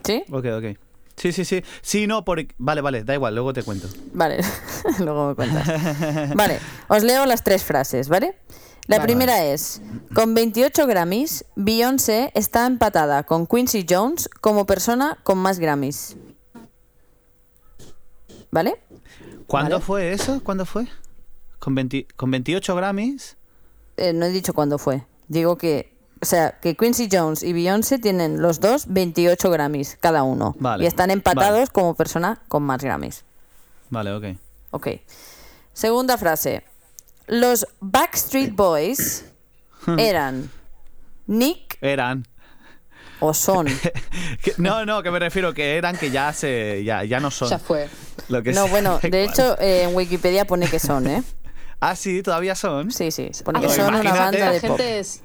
[0.04, 0.24] ¿sí?
[0.30, 0.78] ok, ok.
[1.16, 1.64] Sí, sí, sí.
[1.82, 2.46] Sí, no, por...
[2.60, 3.88] Vale, vale, da igual, luego te cuento.
[4.14, 4.42] Vale,
[5.00, 6.36] luego me cuentas.
[6.36, 8.38] Vale, os leo las tres frases, ¿vale?
[8.86, 9.08] La Vale.
[9.08, 9.82] primera es,
[10.14, 16.16] con 28 Grammys, Beyoncé está empatada con Quincy Jones como persona con más Grammys.
[18.52, 18.80] ¿Vale?
[19.48, 19.84] ¿Cuándo Vale.
[19.84, 20.44] fue eso?
[20.44, 20.88] ¿Cuándo fue?
[21.58, 23.36] ¿Con, 20 con 28 Grammys?
[23.98, 25.08] Eh, no he dicho cuándo fue.
[25.28, 30.24] Digo que, o sea, que Quincy Jones y Beyoncé tienen los dos 28 Grammys cada
[30.24, 30.56] uno.
[30.60, 31.68] Vale, Y están empatados vale.
[31.72, 33.24] como persona con más Grammys.
[33.90, 34.26] Vale, ok.
[34.72, 34.88] Ok.
[35.74, 36.64] Segunda frase.
[37.28, 39.26] Los Backstreet Boys
[39.98, 40.50] eran
[41.28, 42.26] Nick Eran.
[43.20, 43.68] o son.
[44.42, 47.50] Que- no, no, que me refiero que eran que ya se ya, ya no son.
[47.50, 47.90] Ya fue.
[48.30, 48.72] Lo que No, sea.
[48.72, 51.24] bueno, de hecho eh, en Wikipedia pone que son, ¿eh?
[51.80, 52.92] Ah, sí, todavía son.
[52.92, 54.70] Sí, sí, pone Ah, que son una banda La de pop.
[54.78, 55.22] gente es-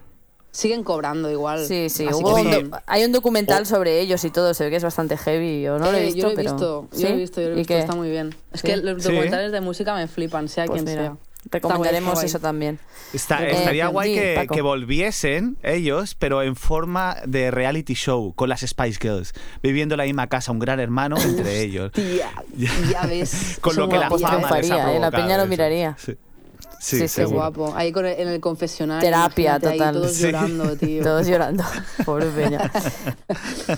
[0.53, 1.67] siguen cobrando igual.
[1.67, 2.71] Sí, sí, hubo un sí.
[2.87, 5.63] hay un documental O- sobre ellos y todo, se ve que es bastante heavy.
[5.63, 6.51] Yo no lo he Eh, visto, yo lo he pero...
[6.53, 7.81] visto, yo lo he visto, yo lo he ¿Y visto, qué?
[7.81, 8.35] está muy bien.
[8.53, 8.67] Es Sí.
[8.69, 9.09] que los Sí.
[9.09, 11.17] documentales de música me flipan, sea Pues quien mira, sea.
[11.51, 12.79] recomendaremos eso también.
[13.13, 18.49] Está- Eh, estaría guay que, que volviesen ellos, pero en forma de reality show, con
[18.49, 19.33] las Spice Girls,
[19.63, 21.93] viviendo en la misma casa, un gran hermano entre ellos.
[21.93, 22.31] Tía,
[22.91, 23.59] ya ves.
[23.61, 25.01] Con lo que la fama les ha ¿eh?
[25.01, 25.97] La peña lo miraría.
[25.99, 26.17] Sí,
[26.83, 27.73] Sí, sí, guapo.
[27.77, 29.07] Ahí con el- en el confesionario.
[29.07, 29.95] Terapia ahí total.
[29.95, 30.23] todos Sí.
[30.25, 31.03] llorando, tío.
[31.05, 31.65] Todos llorando.
[32.05, 32.71] Pobre peña.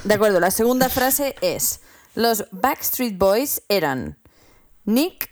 [0.04, 1.80] De acuerdo, la segunda frase es:
[2.14, 4.16] Los Backstreet Boys eran
[4.84, 5.28] Nick,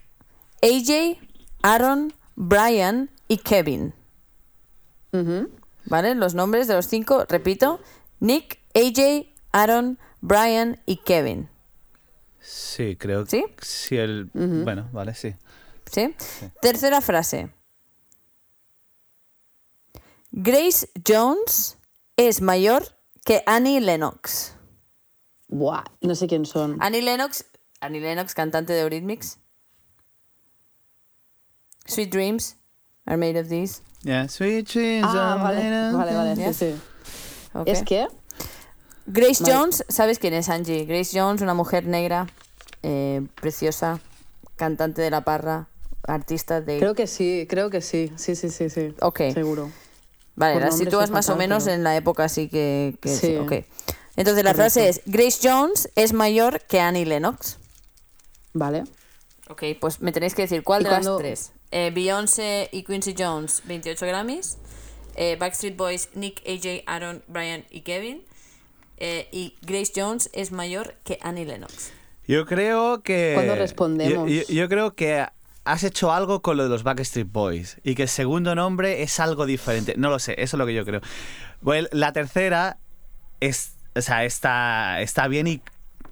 [0.60, 1.18] AJ,
[1.62, 3.94] Aaron, Brian y Kevin.
[5.12, 5.48] Ujú.
[5.86, 6.14] ¿Vale?
[6.14, 7.80] Los nombres de los cinco, repito:
[8.20, 11.48] Nick, AJ, Aaron, Brian y Kevin.
[12.38, 13.44] Sí, creo ¿Sí?
[13.56, 13.96] que sí.
[13.96, 15.34] El, Bueno, vale, sí.
[15.90, 16.14] ¿Sí?
[16.60, 17.50] Tercera frase.
[20.32, 21.76] Grace Jones
[22.16, 22.84] es mayor
[23.24, 24.54] que Annie Lennox.
[25.48, 26.78] Buah, no sé quién son.
[26.80, 27.44] Annie Lennox,
[27.80, 29.38] Annie Lennox, cantante de Eurythmics.
[31.86, 32.56] Sweet Dreams
[33.04, 33.82] are made of these.
[34.02, 36.56] Yeah, sweet dreams Ah, are vale, made of vale, vale, Yes.
[36.56, 36.80] sí, sí.
[37.54, 37.68] Ok.
[37.68, 38.08] ¿Es que?
[39.06, 39.54] Grace Vale.
[39.54, 40.86] Jones, ¿sabes quién es Angie?
[40.86, 42.26] Grace Jones, una mujer negra,
[42.82, 44.00] eh, preciosa,
[44.56, 45.68] cantante de la parra,
[46.06, 46.78] artista de...
[46.78, 48.12] Creo que sí, creo que sí.
[48.16, 48.94] Sí, sí, sí, sí.
[49.00, 49.20] Ok.
[49.34, 49.70] Seguro.
[50.34, 52.96] Vale, por la nombre sitúas más o menos pero- en la época así que...
[53.00, 53.36] que Sí.
[53.36, 53.52] ok.
[54.16, 57.58] Entonces la frase es, Grace Jones es mayor que Annie Lennox.
[58.52, 58.84] Vale.
[59.48, 61.52] Ok, pues me tenéis que decir cuál ¿Y de las tres.
[61.70, 64.58] Eh, Beyoncé y Quincy Jones, 28 Grammys.
[65.16, 68.22] Eh, Backstreet Boys, Nick, AJ, Aaron, Brian y Kevin.
[68.98, 71.92] Eh, y Grace Jones es mayor que Annie Lennox.
[72.28, 73.32] Yo creo que.
[73.34, 74.30] ¿Cuándo respondemos?
[74.30, 75.26] Yo, yo- yo creo que
[75.64, 79.20] has hecho algo con lo de los Backstreet Boys y que el segundo nombre es
[79.20, 79.94] algo diferente.
[79.96, 81.00] No lo sé, eso es lo que yo creo.
[81.60, 82.78] Bueno, la tercera
[83.40, 85.62] es, o sea, está, está bien y,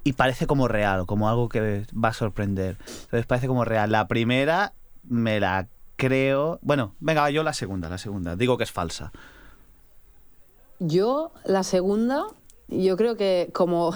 [0.04, 2.76] y parece como real, como algo que va a sorprender.
[2.86, 3.90] Entonces parece como real.
[3.90, 4.72] La primera
[5.02, 6.58] me la creo.
[6.62, 8.36] Bueno, venga, yo la segunda, la segunda.
[8.36, 9.12] Digo que es falsa.
[10.78, 12.24] Yo, la segunda,
[12.68, 13.94] yo creo que como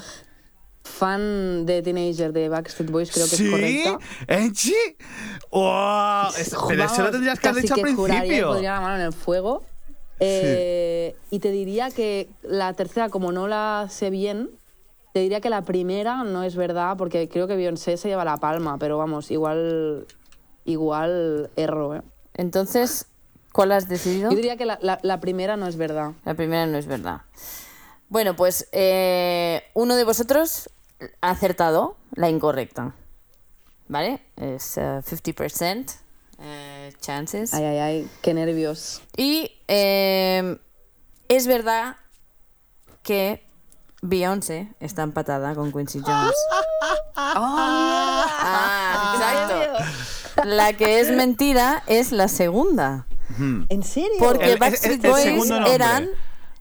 [0.84, 3.44] fan de Teenager de Backstreet Boys, creo que ¿Sí?
[3.46, 3.98] es correcta.
[4.28, 4.74] ¿Enchi?
[5.50, 6.28] ¡Wow!
[6.68, 8.48] Pero eso lo tendrías que haber dicho al principio.
[8.48, 9.64] pondría la mano en el fuego.
[10.20, 14.50] Eh, Y te diría que la tercera, como no la sé bien,
[15.12, 18.36] te diría que la primera no es verdad, porque creo que Beyoncé se lleva la
[18.36, 20.06] palma, pero vamos, igual,
[20.64, 22.02] igual erro, ¿eh?
[22.34, 23.06] Entonces,
[23.52, 24.30] ¿cuál has decidido?
[24.30, 26.12] Yo diría que la, la- la primera no es verdad.
[26.24, 27.22] La primera no es verdad.
[28.08, 30.68] Bueno, pues eh, uno de vosotros
[31.20, 32.94] acertado la incorrecta.
[33.88, 34.22] ¿Vale?
[34.36, 35.94] Es eh, 50%
[36.40, 37.52] eh, chances.
[37.54, 39.02] Ay, ay, ay, qué nervios.
[39.16, 40.58] Y eh,
[41.28, 41.96] es verdad
[43.02, 43.44] que
[44.02, 46.34] Beyoncé está empatada con Quincy Jones.
[47.16, 50.44] Ah, exacto.
[50.48, 53.06] La que es mentira es la segunda.
[53.38, 54.16] ¿En serio?
[54.18, 56.08] Porque El- Backstreet el- el Boys eran.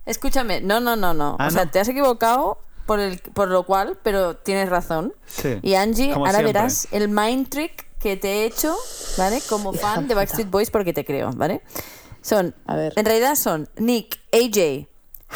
[0.06, 1.36] Escúchame, no, no, no, no.
[1.38, 1.70] Ah, o sea, ¿no?
[1.70, 5.14] te has equivocado por, el, por lo cual, pero tienes razón.
[5.26, 6.52] Sí, Y Angie, como ahora siempre.
[6.52, 8.76] verás el mind trick que te he hecho,
[9.16, 9.40] ¿vale?
[9.48, 11.62] Como fan de Backstreet Boys porque te creo, ¿vale?
[12.20, 12.92] Son, A ver.
[12.96, 14.88] en realidad son Nick, AJ,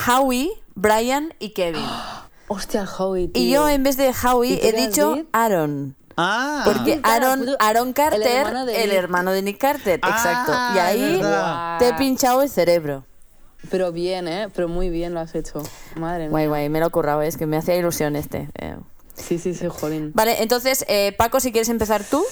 [0.06, 1.84] Howie, Brian y Kevin.
[2.48, 3.42] Hostia, el Howie, tío.
[3.42, 5.26] Y yo en vez de ¿Y Howie he dicho dicho?
[5.32, 5.96] Aaron.
[6.16, 8.98] Ah, Porque Claro, Aaron, Aaron Carter, el hermano de el Nick.
[8.98, 10.52] hermano de Nick Carter, Ah, exacto.
[10.74, 11.22] Y ahí
[11.78, 13.04] te he pinchado el cerebro.
[13.70, 14.48] Pero bien, ¿eh?
[14.54, 15.62] Pero muy bien lo has hecho.
[15.96, 16.30] Madre mía.
[16.30, 18.48] Guay, guay, me lo he currado, es que me hacía ilusión este.
[18.58, 18.76] eh.
[19.14, 20.12] Sí, sí, sí, jolín.
[20.14, 22.24] Vale, entonces, eh, Paco, si quieres empezar tú,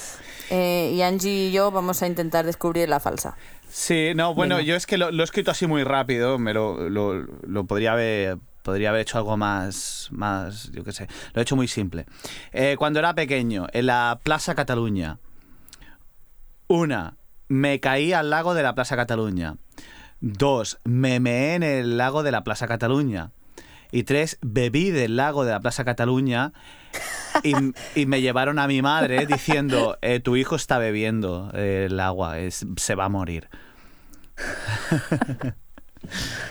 [0.51, 3.37] eh, y Angie y yo vamos a intentar descubrir la falsa.
[3.69, 4.67] Sí, no, bueno, Venga.
[4.69, 7.93] yo es que lo, lo he escrito así muy rápido, me lo, lo- lo podría
[7.93, 12.05] haber podría haber hecho algo más, más, yo qué sé, lo he hecho muy simple.
[12.53, 15.19] Eh, cuando era pequeño, en la Plaza Cataluña,
[16.69, 17.17] una,
[17.49, 19.57] me caí al lago de la Plaza Cataluña.
[20.21, 23.31] Dos, me meé en el lago de la Plaza Cataluña.
[23.93, 26.53] Y tres, bebí del lago de la Plaza Cataluña
[27.45, 27.55] y,
[27.95, 32.39] y me llevaron a mi madre diciendo, eh, tu hijo está bebiendo eh, el agua,
[32.39, 33.49] es- se va a morir.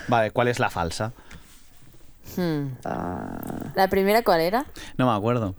[0.08, 1.12] vale, ¿cuál es la falsa?
[2.38, 2.68] Hmm.
[2.86, 4.66] Ah, ¿La primera cuál era?
[4.98, 5.56] No me acuerdo.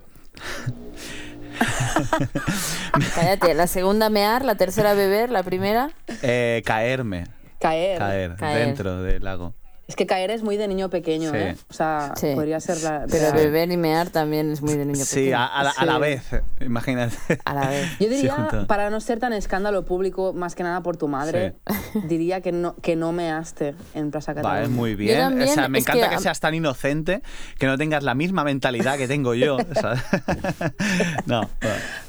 [3.15, 5.91] Cállate, la segunda mear, la tercera beber, la primera.
[6.21, 7.25] Eh, caerme,
[7.59, 7.99] caer.
[7.99, 8.65] caer, Caer.
[8.67, 9.53] dentro del lago.
[9.87, 11.37] Es que caer es muy de niño pequeño, Sí.
[11.37, 11.55] ¿eh?
[11.69, 12.33] O sea, Sí.
[12.35, 13.05] podría ser la.
[13.09, 15.37] Pero beber y mear también es muy de niño Sí, pequeño.
[15.37, 15.99] a, a la, a la Sí.
[16.01, 16.23] vez,
[16.59, 17.15] imagínate.
[17.45, 17.89] A la vez.
[17.97, 21.55] Yo Sí, diría, para no ser tan escándalo público, más que nada por tu madre,
[22.03, 24.59] diría que no, que no measte en Plaza Cataluña.
[24.63, 25.19] Vale, muy bien.
[25.19, 27.21] también, o sea, me encanta que seas tan inocente,
[27.57, 29.55] que no tengas la misma mentalidad que tengo yo.
[29.81, 30.01] ¿sabes?
[31.25, 31.49] no, no.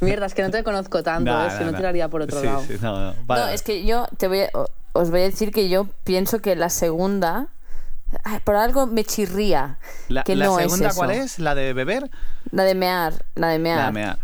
[0.00, 1.50] Mierda, es que no te conozco tanto, No, ¿eh?
[1.52, 1.76] Si no, no, no.
[1.76, 2.62] tiraría por otro Sí, lado.
[2.66, 3.14] sí, no, no.
[3.26, 3.42] Vale.
[3.42, 4.50] No, es que yo te voy a-
[4.98, 7.48] os voy a decir que yo pienso que la segunda
[8.24, 9.78] ay, por algo me chirría
[10.08, 10.98] La, que la no segunda, es eso.
[10.98, 11.38] ¿cuál es?
[11.38, 12.10] ¿La de beber?
[12.50, 13.78] La de mear, la de mear.
[13.78, 14.18] La de mear.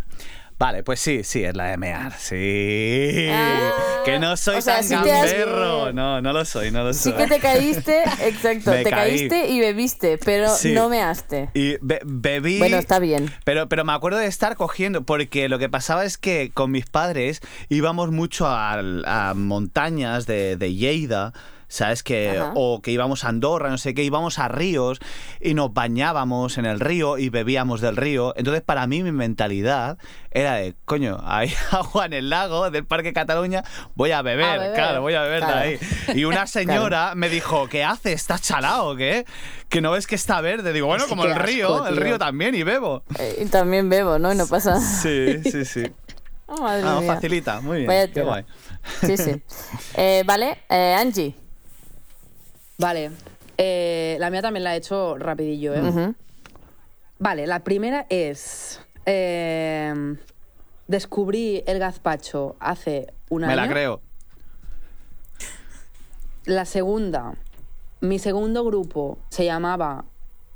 [0.56, 2.12] Vale, pues sí, sí, es la de mear.
[2.16, 3.26] Sí.
[3.30, 5.92] Ah, que no soy o sea, tan sí te has- gamberro.
[5.92, 7.14] No, no lo soy, no lo Sí soy.
[7.14, 9.10] que te caíste, exacto, Me te caí.
[9.18, 10.72] caíste y bebiste, pero Sí.
[10.72, 11.50] no measte.
[11.54, 12.58] Y be- bebí.
[12.58, 13.32] Bueno, está bien.
[13.44, 16.86] Pero, pero me acuerdo de estar cogiendo, porque lo que pasaba es que con mis
[16.86, 21.32] padres íbamos mucho a, a montañas de, de Lleida,
[21.74, 22.02] ¿sabes?
[22.02, 22.52] Que, Ajá.
[22.54, 24.98] o que íbamos a Andorra, no sé qué, íbamos a ríos
[25.40, 28.32] y nos bañábamos en el río y bebíamos del río.
[28.36, 29.98] Entonces, para mí, mi mentalidad
[30.30, 33.64] era de, coño, hay agua en el lago del Parque Cataluña,
[33.94, 34.74] voy a beber, A beber.
[34.74, 35.56] claro, voy a beber Claro.
[35.58, 35.78] de ahí.
[36.14, 38.12] Y una señora me dijo, ¿qué hace?
[38.12, 39.24] ¿Estás chalado o qué?
[39.68, 40.72] Que no ves que está verde.
[40.72, 43.02] Digo, bueno, como el río, el río también y bebo.
[43.18, 44.32] Eh, y también bebo, ¿no?
[44.32, 44.80] Y no pasa.
[44.80, 45.82] Sí, sí, sí.
[46.46, 47.14] Oh, madre Ah, mía.
[47.14, 47.88] facilita, muy bien.
[47.88, 48.44] Vaya Qué guay.
[49.00, 49.42] Sí, sí.
[49.96, 51.34] Eh, vale, eh, Angie.
[52.78, 53.10] Vale.
[53.56, 56.12] Eh, la mía también la he hecho rapidillo, ¿eh?
[57.18, 58.80] Vale, la primera es.
[59.06, 60.16] eh,
[60.86, 63.56] descubrí el gazpacho hace un Me año.
[63.56, 64.02] la creo.
[66.46, 67.32] La segunda,
[68.00, 70.04] mi segundo grupo se llamaba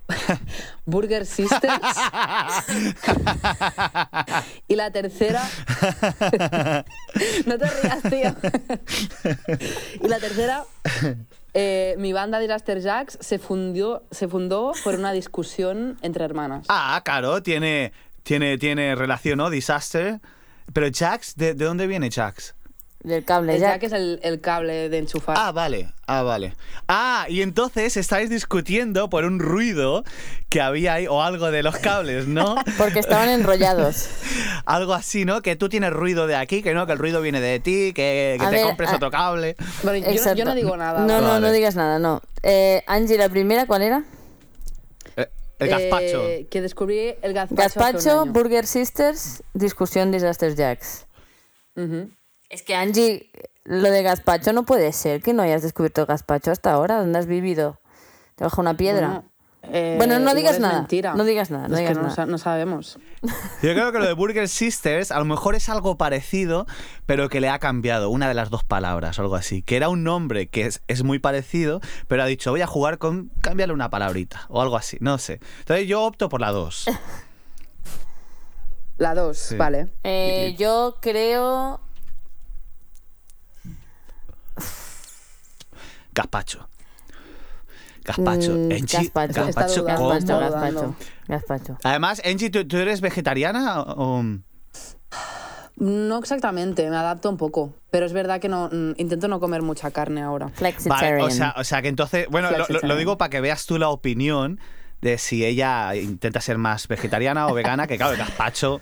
[0.85, 1.81] Burger Sisters.
[4.69, 5.43] y la tercera.
[7.47, 8.35] no te rías, tío.
[10.03, 10.65] y la tercera,
[11.61, 16.67] eh, mi banda Disaster Jacks se, fundió, se fundó por una discusión entre hermanas.
[16.69, 17.93] Ah, claro, tiene,
[18.23, 19.51] tiene, tiene relación, ¿no?
[19.51, 20.21] Disaster.
[20.73, 22.55] pero Jax, ¿de, de dónde viene Jax?
[23.01, 23.69] Del cable, El ya.
[23.75, 25.37] jack es el, el cable de enchufar.
[25.39, 26.57] Ah, vale, ah, vale.
[26.89, 30.03] Ah, y entonces estáis discutiendo por un ruido
[30.49, 32.57] que había ahí, o algo de los cables, ¿no?
[32.77, 34.09] Porque estaban enrollados.
[34.67, 35.43] algo así, ¿no?
[35.43, 38.37] Que tú tienes ruido de aquí, que no, que el ruido viene de ti, que,
[38.37, 39.55] te ver, compres a- otro cable.
[39.85, 40.45] Bueno, yo, no- yo Exacto.
[40.45, 41.07] no digo nada.
[41.07, 42.21] No, no, no digas nada, no.
[42.43, 44.05] Eh, Angie, la primera, ¿cuál era?
[45.17, 45.29] Eh,
[45.61, 46.25] El gazpacho.
[46.29, 47.63] Eh, que descubrí el gazpacho.
[47.63, 48.33] hace Gazpacho, un año.
[48.33, 51.07] Burger Sisters, discusión Disaster Jacks.
[52.49, 53.31] Es que Angie,
[53.65, 56.99] lo de gazpacho no puede ser que no hayas descubierto gazpacho hasta ahora.
[57.01, 57.81] ¿Dónde has vivido?
[58.37, 59.09] ¿Debajo de una piedra?
[59.09, 59.25] Bueno,
[59.65, 61.15] eh, Bueno, no digas es nada, mentira.
[61.15, 62.15] no digas nada, no Es que digas no, nada.
[62.15, 62.99] sa- no sabemos.
[63.63, 66.65] Yo creo que lo de Burger Sisters a lo mejor es algo parecido,
[67.05, 69.61] pero que le ha cambiado una de las dos palabras o algo así.
[69.63, 72.97] Que era un nombre que es, es muy parecido, pero ha dicho voy a jugar
[72.99, 75.41] con cambiarle una palabrita o algo así, no sé.
[75.59, 76.87] Entonces yo opto por la 2.
[78.97, 79.57] La dos, Sí.
[79.57, 79.89] vale.
[80.03, 81.81] Eh, yo creo...
[86.19, 86.69] Gazpacho.
[88.03, 88.53] Gazpacho.
[88.53, 89.45] Mm, Enchi, gazpacho.
[89.45, 90.95] Gazpacho Gazpacho, gazpacho,
[91.29, 91.79] gazpacho.
[91.85, 94.25] Además, Enchi, ¿tú, tú eres vegetariana o...?
[95.77, 97.73] No exactamente, me adapto un poco.
[97.91, 100.51] Pero es verdad que no mm, intento no comer mucha carne ahora.
[100.87, 102.49] Vale, o sea, o sea que entonces, bueno,
[102.83, 104.59] lo, digo para que veas tú la opinión
[105.01, 108.81] de si ella intenta ser más vegetariana o vegana, que claro, el gazpacho,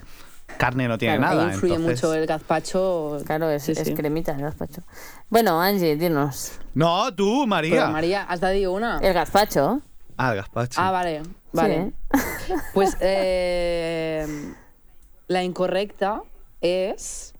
[0.57, 1.47] carne no tiene Claro, nada.
[1.47, 3.17] Ahí influye entonces- mucho el gazpacho.
[3.25, 3.93] Claro, es, Sí, es sí.
[3.93, 4.81] cremita el gazpacho.
[5.29, 6.53] Bueno, Angie, dinos.
[6.73, 7.71] No, tú, María.
[7.75, 8.99] Pero María, ¿has dado una?
[8.99, 9.81] El gazpacho.
[10.17, 10.81] Ah, el gazpacho.
[10.81, 11.21] Ah, vale,
[11.53, 11.91] vale.
[12.73, 14.53] Pues eh,
[15.27, 16.21] la incorrecta
[16.61, 17.33] es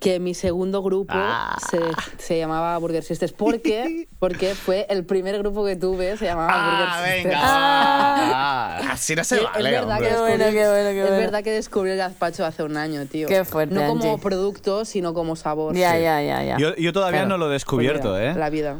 [0.00, 1.56] que mi segundo grupo Ah.
[1.70, 1.78] se,
[2.18, 3.32] se llamaba Burger Sisters.
[3.32, 4.08] ¿Por qué?
[4.18, 7.24] Porque fue el primer grupo que tuve, se llamaba Ah, Burger Sisters.
[7.24, 7.40] venga.
[7.42, 10.08] Ah, así no se Es- vale, es verdad hombre.
[10.08, 11.16] que Qué bueno, descubrí- qué bueno, qué es bueno.
[11.18, 13.28] verdad que descubrí el gazpacho hace un año, tío.
[13.28, 14.18] Qué fuerte, No como Angie.
[14.22, 15.74] producto, sino como sabor.
[15.76, 16.02] Ya, Sí.
[16.02, 16.56] ya, ya, ya.
[16.58, 17.28] Yo, yo todavía Claro.
[17.28, 18.34] no lo he Pues descubierto, mira, ¿eh?
[18.34, 18.78] La vida.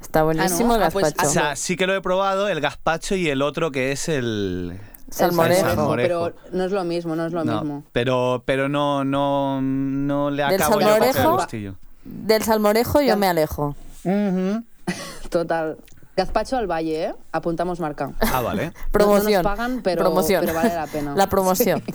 [0.00, 0.82] Está buenísimo Ah, el.
[0.84, 1.28] Ah, pues, gazpacho.
[1.28, 4.78] O sea, sí que lo he probado, el gazpacho y el otro que es el...
[5.16, 5.60] Salmorejo.
[5.68, 6.08] salmorejo.
[6.08, 7.84] Pero no es lo mismo, no es lo No, mismo.
[7.92, 11.36] pero, pero no, no, no le ¿Del acabo yo de coger el salmorejo?
[11.42, 11.74] gustillo.
[12.04, 13.74] Del salmorejo yo me alejo.
[15.30, 15.76] Total.
[16.16, 17.14] Gazpacho al Valle, ¿eh?
[17.32, 18.12] Apuntamos marca.
[18.20, 18.72] Ah, vale.
[18.90, 19.42] Promoción.
[19.42, 20.40] No nos pagan, pero- promoción.
[20.46, 21.14] pero vale la pena.
[21.14, 21.82] La promoción.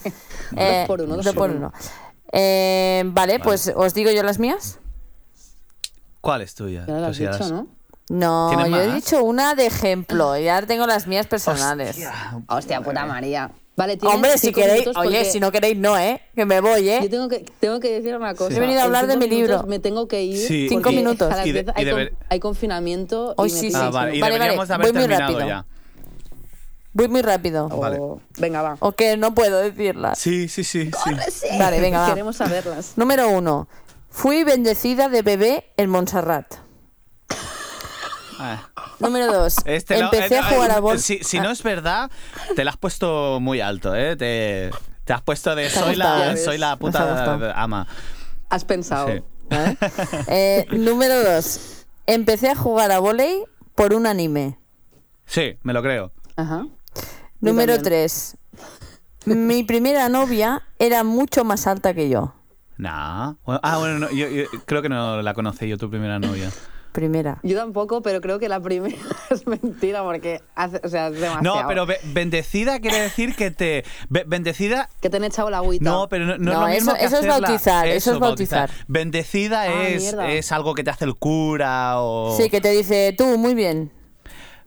[0.58, 1.58] Eh, Dos por uno, dos dos por uno.
[1.60, 1.74] uno.
[2.34, 4.80] Eh, vale, pues os digo yo las mías.
[6.20, 6.84] ¿Cuál es tuya?
[6.86, 7.68] Ya lo has dicho, ¿no?
[8.14, 8.95] No, ¿Tienes yo he más?
[8.95, 10.38] dicho una de ejemplo.
[10.38, 11.97] y ahora tengo las mías personales.
[12.47, 13.51] Hostia, puta María.
[13.78, 16.22] Vale, Hombre, si queréis, oye, porque si no queréis, no, ¿eh?
[16.36, 17.07] Que me voy, Yo ¿eh?
[17.09, 18.53] tengo que, tengo que decir una cosa.
[18.55, 19.47] He venido a hablar de mi libro.
[19.53, 20.45] minutos Me tengo que ir.
[20.45, 20.68] Sí.
[20.68, 21.32] Cinco minutos.
[21.32, 23.34] a las Y de- y hay, con- hay confinamiento.
[23.38, 23.78] Hoy me sí, sí.
[23.80, 24.18] Ah, vale.
[24.18, 25.47] Y Vale, deberíamos vale, voy muy terminado rápido.
[25.47, 25.66] ya.
[26.93, 27.66] Voy muy rápido.
[27.72, 27.99] O- Vale.
[28.38, 28.76] Venga, va.
[28.82, 30.20] O que no puedo decirlas.
[30.20, 30.91] Sí, sí, sí.
[31.32, 31.47] sí.
[31.57, 32.07] Vale, venga, va.
[32.09, 32.91] Queremos saberlas.
[32.97, 33.70] Número uno.
[34.09, 36.55] Fui bendecida de bebé en Montserrat.
[38.44, 38.70] Ah.
[39.00, 39.58] Número dos.
[39.66, 41.00] Este Empecé eh, a jugar eh, a bol.
[41.00, 42.10] Si, si no es verdad,
[42.56, 44.16] te la has puesto muy alto, ¿eh?
[44.16, 44.72] Te,
[45.06, 47.88] te has puesto de soy gustado, la, soy la puta ama.
[48.50, 49.10] Has pensado.
[50.28, 51.86] Eh, número dos.
[52.08, 53.44] Empecé a jugar a volei
[53.76, 54.58] por un anime.
[55.26, 56.14] Sí, me lo creo.
[56.38, 56.66] Ajá.
[57.42, 58.38] Número tres.
[59.26, 62.34] Mi primera novia era mucho más alta que yo.
[62.78, 63.34] Nah.
[63.46, 66.50] Ah, bueno, no, yo, yo creo que no la conocí yo, tu primera novia.
[66.92, 67.39] Primera.
[67.44, 68.96] Yo tampoco, pero creo que la primera
[69.30, 71.62] es mentira porque hace, o sea, es demasiado.
[71.62, 73.86] No, pero be- bendecida quiere decir que te.
[74.10, 74.89] be- bendecida.
[75.02, 75.86] Que te han echado la agüita.
[75.86, 78.20] No, pero no, no es No, lo mismo eso- que eso es bautizar, eso es
[78.20, 78.70] bautizar.
[78.88, 80.30] Bendecida Ah, es, mierda.
[80.32, 82.36] es algo que te hace el cura o.
[82.38, 83.92] Sí, que te dice, tú, muy bien.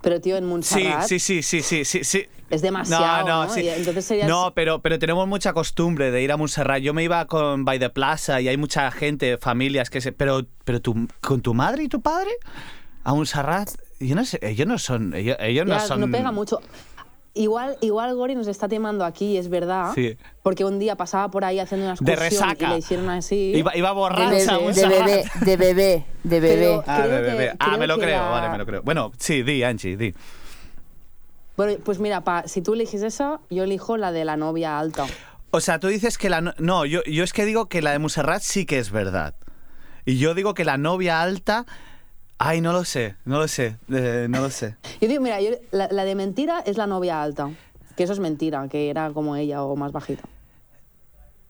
[0.04, 2.26] Pero tío, en Montserrat sí, sí, sí, sí, sí, sí.
[2.50, 3.44] es demasiado, No, ¿no?
[3.46, 3.66] no, sí.
[3.66, 4.28] Entonces serías...
[4.28, 6.82] No, pero, pero tenemos mucha costumbre de ir a Montserrat.
[6.82, 10.12] Yo me iba con By the Plaza y hay mucha gente, familias que se.
[10.12, 12.32] Pero, pero tu, con tu madre y tu padre
[13.02, 15.14] a Montserrat, yo no sé, ellos no son.
[15.14, 16.10] Ellos, ellos no son.
[16.10, 16.60] pega mucho.
[17.36, 19.90] Igual, igual Gori nos está timando aquí, es verdad.
[19.94, 20.16] Sí.
[20.44, 22.66] Porque un día pasaba por ahí haciendo una De excursión resaca.
[22.66, 23.52] y le hicieron así.
[23.56, 26.80] Iba, iba De, borracha de bebé, de bebé, de bebé.
[26.86, 27.52] Ah, de que- bebé.
[27.58, 28.82] Ah, me lo creo, la- vale, me lo creo.
[28.82, 30.14] Bueno, sí, di, Angie, di.
[31.56, 35.06] Bueno, pues mira, pa, si tú eliges esa, yo elijo la de la novia alta.
[35.50, 36.40] O sea, tú dices que la.
[36.40, 39.34] no- No, yo, yo es que digo que la de Montserrat sí que es verdad.
[40.04, 41.64] Y yo digo que la novia alta.
[42.46, 44.76] Ay, no lo sé, no lo sé, eh, no lo sé.
[45.00, 47.50] Yo digo, mira, yo- la, la de mentira es la novia alta.
[47.96, 50.22] Que eso es mentira, que era como ella o más bajita.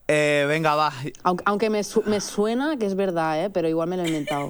[0.07, 0.93] Eh, venga, va.
[1.23, 3.49] Aunque, aunque me, su- me suena que es verdad, ¿eh?
[3.49, 4.49] pero igual me lo he inventado.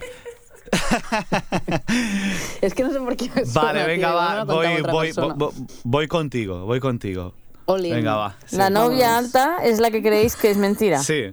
[2.61, 4.43] es que no sé por qué me suena, Vale, tío, venga, lo va.
[4.43, 5.35] Voy, voy, persona.
[5.35, 7.33] vo- vo- voy contigo, voy contigo.
[7.65, 7.95] All in.
[7.95, 8.35] Venga, va.
[8.45, 8.57] sí.
[8.57, 9.25] La novia Vamos.
[9.35, 10.99] alta es la que creéis que es mentira.
[11.01, 11.31] Sí.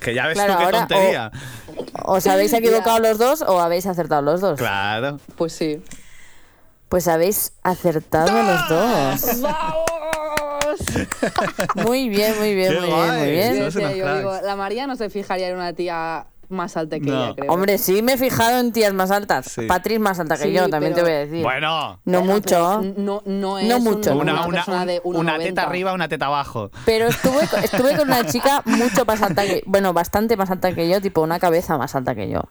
[0.00, 1.30] Que ya ves Claro, tú qué ahora, tontería.
[2.04, 4.58] ¿Os habéis equivocado los dos o habéis acertado los dos?
[4.58, 5.18] Claro.
[5.36, 5.82] Pues sí.
[6.88, 9.40] Pues habéis acertado los dos.
[9.42, 9.86] ¡Vamos!
[11.86, 13.72] Muy bien, muy bien, Qué muy bien, muy bien.
[13.72, 17.24] Sí, yo digo, la María no se fijaría en una tía más alta que No.
[17.24, 17.52] ella, creo.
[17.52, 19.46] Hombre, sí me he fijado en tías más altas.
[19.46, 19.62] Sí.
[19.66, 21.42] Patrick más alta que Sí, yo, también te voy a decir.
[21.42, 22.00] Bueno.
[22.04, 22.80] no mucho.
[22.80, 24.12] pero No, no es No un- mucho.
[24.16, 25.42] una, Una, una, persona de un- una 1,90.
[25.48, 26.70] teta arriba, una teta abajo.
[26.84, 30.88] Pero estuve, estuve con una chica mucho más alta que bueno, bastante más alta que
[30.88, 32.42] yo, tipo una cabeza más alta que yo.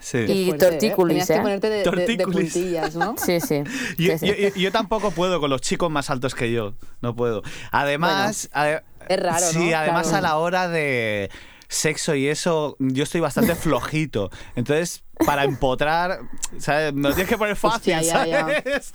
[0.00, 0.18] Sí.
[0.18, 0.70] Y Fuerte, ¿eh?
[0.70, 1.34] tortícolis, Tenías ¿eh?
[1.34, 3.14] que ponerte de, de- puntillas, ¿no?
[3.18, 3.62] Sí, sí.
[3.98, 4.26] Yo, sí, sí.
[4.26, 6.74] yo- yo- yo tampoco puedo con los chicos más altos que yo.
[7.02, 7.42] No puedo.
[7.72, 8.48] Además.
[8.52, 9.76] ade- es raro, Sí, ¿no?
[9.76, 10.18] además Claro.
[10.18, 11.30] a la hora de
[11.68, 14.30] sexo y eso, yo estoy bastante flojito.
[14.56, 16.20] Entonces, para empotrar,
[16.60, 16.92] ¿sabes?
[16.94, 18.40] Me lo tienes que poner fácil, Hostia, ya, ya.
[18.40, 18.92] ¿sabes?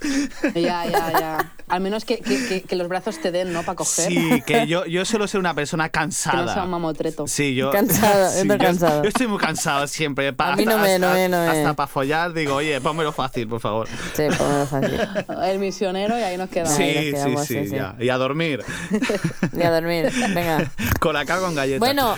[0.54, 1.52] Ya, ya, ya.
[1.68, 3.62] Al menos que, que- que- que los brazos te den, ¿no?
[3.62, 4.06] Para coger.
[4.08, 6.54] Sí, que yo, yo suelo ser una persona Que no cansada.
[6.54, 7.26] sea un mamotreto.
[7.26, 7.70] Sí, yo.
[7.72, 9.02] Cansado, sí, estoy cansado.
[9.02, 10.32] Yo, estoy muy cansado siempre.
[10.32, 13.12] pa- A mí no me- no me- no me- Hasta para follar digo, oye, pónmelo
[13.12, 13.86] fácil, por favor.
[14.14, 14.98] Sí, ponlo fácil.
[15.44, 16.70] El misionero y ahí nos quedamos.
[16.70, 17.76] Nos Sí, sí, quedamos, sí, sí, sí.
[17.76, 17.96] ya.
[18.00, 18.64] Y a dormir.
[19.52, 20.10] Y a dormir.
[20.34, 20.72] Venga.
[21.00, 21.80] con la cara con galletas.
[21.80, 22.16] Bueno,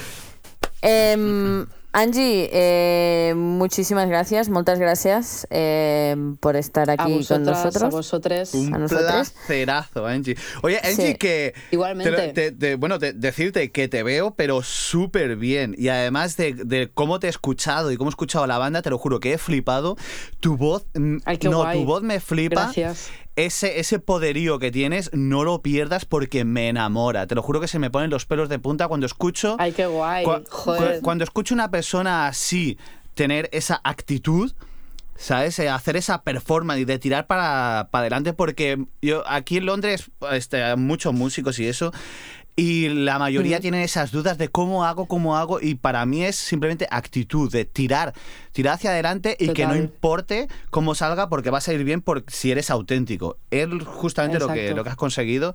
[0.86, 7.64] em, Angie, eh, muchísimas gracias, muchas gracias em, por estar A aquí con vosotras, a
[7.64, 7.90] nosotros.
[7.90, 8.54] vosotros.
[8.54, 9.30] Un a nosotros.
[9.30, 10.36] placerazo, Angie.
[10.62, 11.14] Oye, Angie, Sí.
[11.14, 11.54] que.
[11.70, 12.12] Igualmente.
[12.12, 15.74] te- te- te- bueno, te- decirte que te veo, pero súper bien.
[15.78, 18.82] Y además de, de cómo te he escuchado y cómo he escuchado a la banda,
[18.82, 19.96] te lo juro que he flipado.
[20.40, 20.84] Tu voz.
[20.94, 21.78] mm, Ay, qué no, guay.
[21.80, 22.60] tu voz me flipa.
[22.64, 23.08] Gracias.
[23.36, 27.26] Ese, ese poderío que tienes, no lo pierdas porque me enamora.
[27.26, 29.56] Te lo juro que se me ponen los pelos de punta cuando escucho.
[29.58, 30.24] Ay, qué guay.
[30.50, 30.94] Joder.
[30.98, 32.78] cu- Cuando escucho una persona así
[33.14, 34.52] tener esa actitud,
[35.16, 35.58] ¿sabes?
[35.58, 40.10] Eh, hacer esa performance y de tirar para, para adelante, porque yo aquí en Londres
[40.32, 41.92] este, muchos músicos y eso.
[42.58, 46.36] Y la mayoría tienen esas dudas de cómo hago, cómo hago, y para mí es
[46.36, 48.14] simplemente actitud, de tirar,
[48.52, 52.24] tirar hacia adelante y que no importe cómo salga, porque va a salir bien por,
[52.28, 53.36] si eres auténtico.
[53.50, 55.54] Es justamente lo que, lo que has conseguido,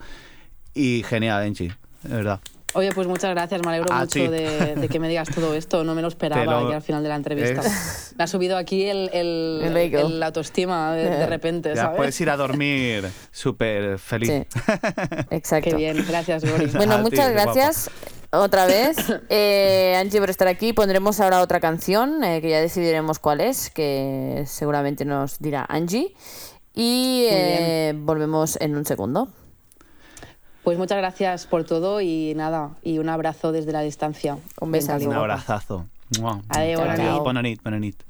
[0.75, 1.69] y genial, Enchi,
[2.03, 2.39] de verdad.
[2.73, 5.83] Oye, pues muchas gracias, me alegro A mucho de, de que me digas todo esto,
[5.83, 7.61] no me lo esperaba lo- aquí al final de la entrevista.
[7.61, 9.99] Es- Me ha subido aquí el, el, El ego.
[10.07, 11.97] el- la autoestima de, de repente, Ya ¿sabes?
[11.97, 14.29] puedes ir a dormir súper feliz.
[14.29, 14.45] Sí,
[15.31, 15.69] exacto.
[15.71, 16.65] Qué bien, gracias, Gori.
[16.75, 17.89] Bueno, ti, muchas gracias
[18.31, 18.95] otra vez,
[19.29, 20.71] eh, Angie, por estar aquí.
[20.71, 26.13] Pondremos ahora otra canción, eh, que ya decidiremos cuál es, que seguramente nos dirá Angie.
[26.73, 29.27] Y eh, volvemos en un segundo.
[30.63, 34.37] Pues muchas gracias por todo y nada, y un abrazo desde la distancia.
[34.59, 34.99] Un besazo.
[34.99, 35.85] Bien, Un abrazazo.
[36.49, 37.63] Adeu, Chao, bona nit.
[37.63, 38.03] Bona nit,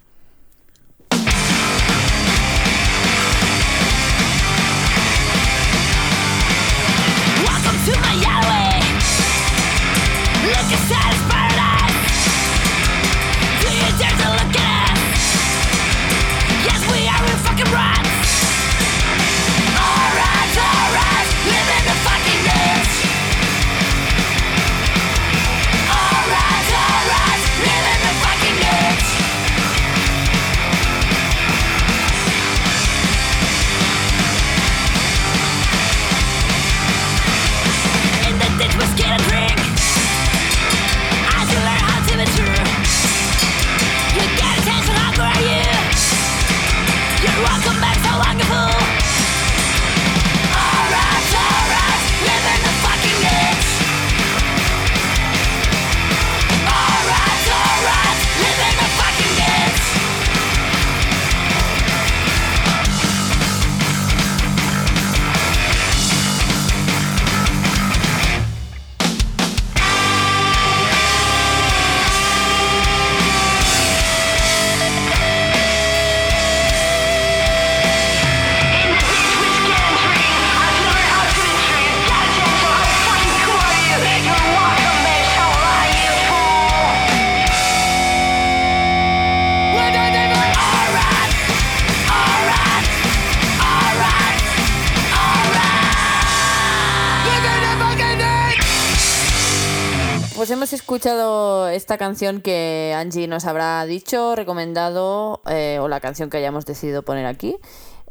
[100.92, 106.66] escuchado esta canción que Angie nos habrá dicho, recomendado, eh, o la canción que hayamos
[106.66, 107.56] decidido poner aquí.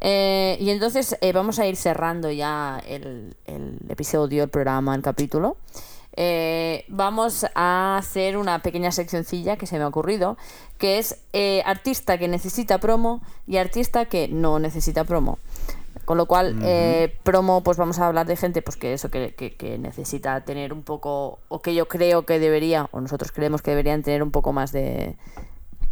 [0.01, 5.03] Eh, y entonces eh, vamos a ir cerrando ya el, el episodio, el programa, el
[5.03, 5.59] capítulo.
[6.17, 10.39] Eh, vamos a hacer una pequeña seccioncilla que se me ha ocurrido,
[10.79, 15.39] que es eh, artista que necesita promo y artista que no necesita promo.
[16.11, 19.33] Con lo cual, eh, promo, pues vamos a hablar de gente pues que eso, que,
[19.37, 23.63] que- que necesita tener un poco, o que yo creo que debería, o nosotros creemos
[23.63, 25.17] que deberían tener un poco más de,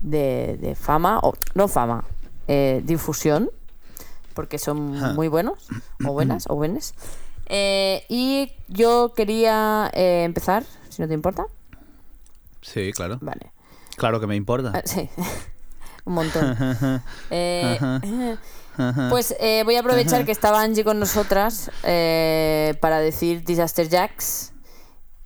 [0.01, 2.03] de, de fama, o no fama,
[2.49, 3.49] eh, difusión,
[4.35, 5.69] porque son muy buenos,
[6.05, 6.95] o buenas, o buenas.
[7.47, 11.47] Eh, y yo quería empezar, si no te importa.
[12.61, 13.19] Sí, claro.
[13.21, 13.53] Vale.
[13.97, 14.73] Claro que me importa.
[14.75, 15.09] Ah, sí,
[16.07, 16.57] un montón.
[17.31, 17.79] Eh,
[19.11, 24.53] pues eh, voy a aprovechar que estaba Angie con nosotras eh, para decir Disaster Jacks.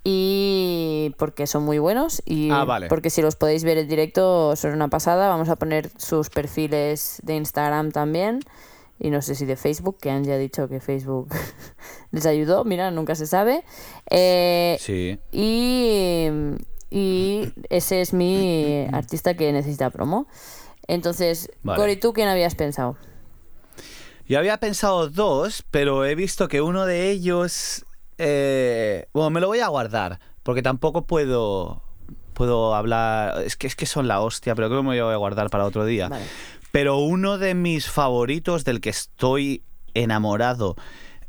[0.05, 2.89] Y porque son muy buenos y Ah, vale.
[2.89, 5.29] porque si los podéis ver en directo son una pasada.
[5.29, 8.41] Vamos a poner sus perfiles de Instagram también
[8.99, 11.29] y no sé si de Facebook, que Angie ha dicho que Facebook
[12.11, 12.65] les ayudó.
[12.65, 13.63] Mira, nunca se sabe.
[14.11, 15.21] Eh, Sí.
[15.31, 16.27] y,
[16.91, 20.27] y ese es mi artista que necesita promo.
[20.89, 21.79] Entonces, Vale.
[21.81, 22.97] Cori, ¿tú quién habías pensado?
[24.27, 27.85] Yo había pensado dos, pero he visto que uno de ellos...
[28.19, 31.83] eh, bueno, me lo voy a guardar, porque tampoco puedo...
[32.35, 33.43] Puedo hablar...
[33.43, 35.51] Es que, es que son la hostia, pero creo que me lo voy a guardar
[35.51, 36.09] para otro día.
[36.09, 36.25] Vale.
[36.71, 39.63] Pero uno de mis favoritos, del que estoy
[39.93, 40.77] enamorado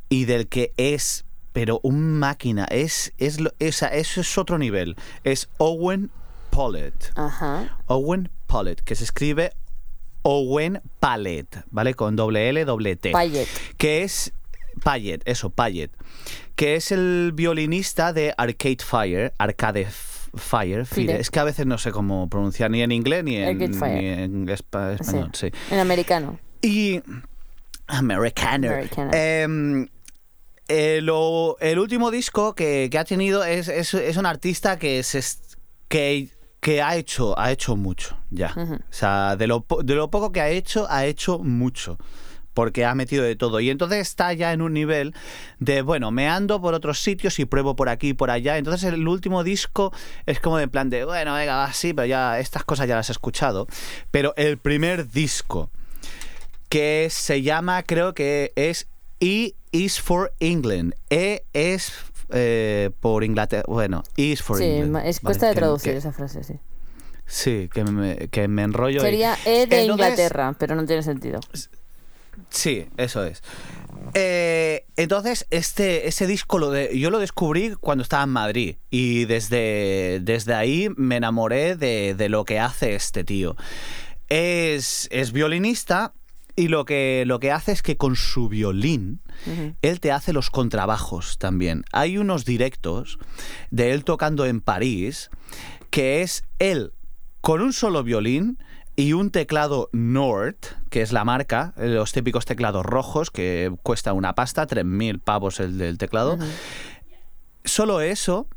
[0.07, 4.95] y del que es, pero un máquina, es, es, esa, eso es otro nivel.
[5.25, 6.11] Es Owen
[6.49, 7.11] Pollett.
[7.15, 7.77] Ajá.
[7.87, 9.51] Owen Pollett, que se escribe
[10.23, 11.93] Owen Pallet, ¿vale?
[11.93, 13.11] Con doble L, doble T.
[13.11, 13.47] Payet.
[13.77, 14.33] Que es
[14.81, 15.91] Payet, eso, Payet.
[16.55, 19.87] Que es el violinista de Arcade Fire, Arcade
[20.35, 20.85] Fire.
[20.97, 24.47] Es que a veces no sé cómo pronunciar ni en inglés ni en, ni en
[24.47, 25.29] espa- español.
[25.33, 25.51] sí.
[25.71, 26.39] En americano.
[26.61, 27.01] Y.
[27.87, 28.69] Americano.
[28.69, 29.11] Americano.
[29.13, 29.87] Em,
[30.69, 35.03] eh, lo- el último disco que, que ha tenido es, es, es un artista que,
[35.03, 35.57] se, es-
[35.89, 36.29] que,
[36.63, 38.55] que ha, hecho, ha hecho mucho ya.
[38.57, 41.97] O sea, de lo, de lo poco que ha hecho, ha hecho mucho.
[42.53, 43.59] Porque ha metido de todo.
[43.59, 45.13] Y entonces está ya en un nivel
[45.59, 48.57] de, bueno, me ando por otros sitios y pruebo por aquí y por allá.
[48.57, 49.91] Entonces el último disco
[50.25, 53.09] es como de plan de, bueno, venga, va, sí, pero ya estas cosas ya las
[53.09, 53.67] he escuchado.
[54.11, 55.69] Pero el primer disco
[56.69, 58.87] que se llama, creo que es
[59.19, 60.95] E is for England.
[61.09, 61.91] E es
[62.29, 63.63] eh, por Inglaterra.
[63.67, 65.05] Bueno, is for Sí, England.
[65.07, 66.53] es Vale, cuesta de traducir que- esa frase, sí.
[67.25, 69.01] sí, que me, que me enrollo.
[69.01, 69.05] ahí.
[69.11, 71.39] Sería E de Entonces- Inglaterra, pero no tiene sentido.
[72.49, 73.41] Sí, eso es.
[74.15, 79.25] Eh, entonces, este, ese disco lo de, yo lo descubrí cuando estaba en Madrid y
[79.25, 83.55] desde, desde ahí me enamoré de, de lo que hace este tío.
[84.29, 86.13] Es, es violinista
[86.55, 89.21] y lo que, lo que hace es que con su violín
[89.81, 91.83] él te hace los contrabajos también.
[91.91, 93.17] Hay unos directos
[93.71, 95.29] de él tocando en París
[95.89, 96.93] que es él
[97.41, 98.57] con un solo violín
[98.95, 100.55] y un teclado Nord,
[100.91, 105.59] que es la marca, eh, los típicos teclados rojos que cuesta una pasta, 3.000 pavos
[105.59, 106.37] el del teclado.
[107.65, 108.47] Solo eso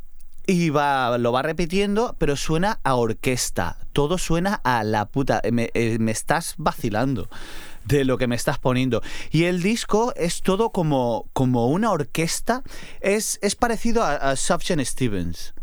[0.47, 3.79] y va, lo va repitiendo, pero suena a orquesta.
[3.93, 5.41] Todo suena a la puta.
[5.51, 7.29] Me, eh, me estás vacilando
[7.87, 9.03] de lo que me estás poniendo.
[9.31, 12.63] Y el disco es todo como, como una orquesta.
[13.01, 15.55] Es, es parecido a, a Stevens.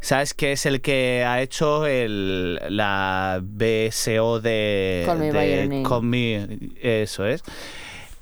[0.00, 0.34] ¿Sabes?
[0.34, 5.02] Que es el que ha hecho el, la BSO de.
[5.06, 5.82] Call Me By de Your Name.
[5.82, 7.42] Call Me, eso es.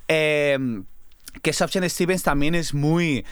[0.09, 0.59] Eh,
[1.43, 3.24] que Sufjan Stevens también es muy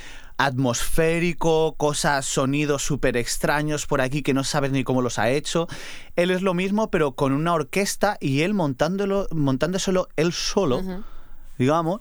[0.45, 5.69] atmosférico, cosas, sonidos súper extraños por aquí que no sabes ni cómo los ha hecho.
[6.17, 10.83] Él es lo mismo, pero con una orquesta y él montándolo, montándoselo él solo,
[11.59, 12.01] digamos,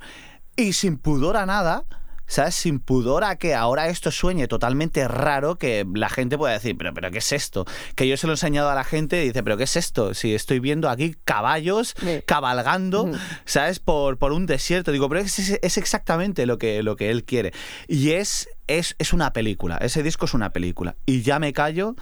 [0.56, 1.86] y sin pudor a nada.
[2.32, 2.56] ¿Sabes?
[2.56, 6.94] Sin pudor a que ahora esto sueñe totalmente raro, que la gente pueda decir, pero,
[6.94, 7.66] pero ¿qué es esto?
[7.96, 10.14] Que yo se lo he enseñado a la gente y dice, pero ¿qué es esto?
[10.14, 12.22] Si estoy viendo aquí caballos Sí.
[12.26, 13.12] cabalgando,
[13.44, 13.80] ¿sabes?
[13.80, 14.94] Por, por un desierto.
[14.94, 17.52] Digo, pero es, es exactamente lo que, lo que él quiere.
[17.90, 20.96] Y es, es, es una película, ese disco es una película.
[21.06, 21.96] Y ya me callo,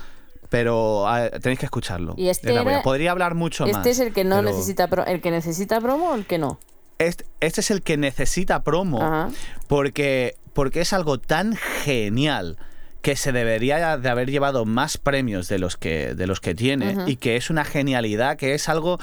[0.50, 1.06] pero
[1.42, 2.14] tenéis que escucharlo.
[2.18, 2.82] Y este era-.
[2.84, 3.78] Podría hablar mucho más.
[3.78, 6.38] Este es el que no pero necesita pro- el que necesita promo o el que
[6.38, 6.60] no.
[7.00, 9.30] Este, este es el que necesita promo Ajá.
[9.68, 12.58] porque, porque es algo tan genial
[13.02, 16.98] que se debería de haber llevado más premios de los que, de los que tiene
[17.08, 19.00] y que es una genialidad, que es algo...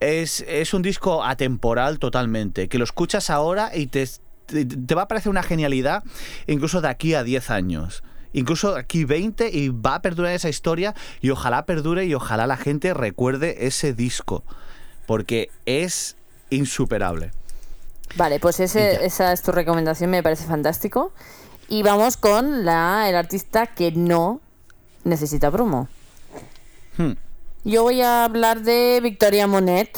[0.00, 4.08] Es, es un disco atemporal totalmente, que lo escuchas ahora y te,
[4.46, 6.02] te, te va a parecer una genialidad
[6.46, 8.02] incluso de aquí a 10 años.
[8.32, 12.56] Incluso aquí 20 y va a perdurar esa historia y ojalá perdure y ojalá la
[12.56, 14.42] gente recuerde ese disco.
[15.06, 16.16] Porque es
[16.50, 17.32] insuperable.
[18.16, 21.12] Vale, pues ese, esa es tu recomendación, me parece fantástico.
[21.68, 24.40] Y vamos con la, el artista que no
[25.04, 25.88] necesita promo.
[26.98, 27.12] Hmm.
[27.64, 29.96] Yo voy a hablar de Victoria Monet,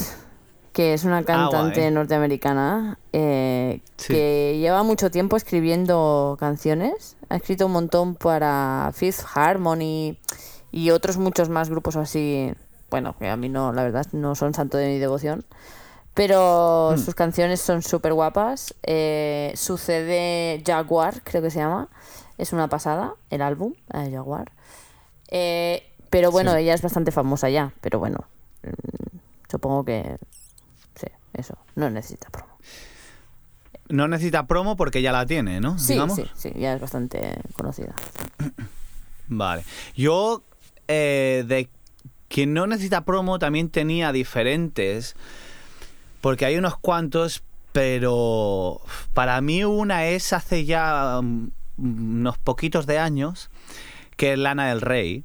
[0.73, 1.91] que es una cantante guay.
[1.93, 4.13] norteamericana eh, Sí.
[4.13, 7.17] que lleva mucho tiempo escribiendo canciones.
[7.29, 10.19] Ha escrito un montón para Fifth Harmony
[10.73, 12.53] y otros muchos más grupos así.
[12.91, 15.45] Bueno, que a mí no, la verdad, no son santo de mi devoción.
[16.15, 18.75] Pero sus canciones son súper guapas.
[18.83, 21.89] Eh, su CD Jaguar, creo que se llama,
[22.39, 24.53] es una pasada, el álbum, eh, Jaguar.
[25.29, 28.27] Eh, pero bueno, ella es bastante famosa ya, pero bueno,
[28.63, 29.17] mm,
[29.51, 30.19] supongo que
[30.95, 32.53] sí, eso, no necesita promo.
[33.89, 35.79] No necesita promo porque ya la tiene, ¿no?
[35.79, 36.17] Sí, Digamos.
[36.17, 37.95] sí, sí, ya es bastante conocida.
[39.29, 39.65] Vale.
[39.95, 40.43] Yo,
[40.89, 41.71] eh, de
[42.29, 45.17] quien no necesita promo, también tenía diferentes.
[46.23, 47.43] Porque hay unos cuantos,
[47.73, 48.81] pero
[49.13, 53.51] para mí una es hace ya mm, unos poquitos de años,
[54.17, 55.25] que es Lana del Rey.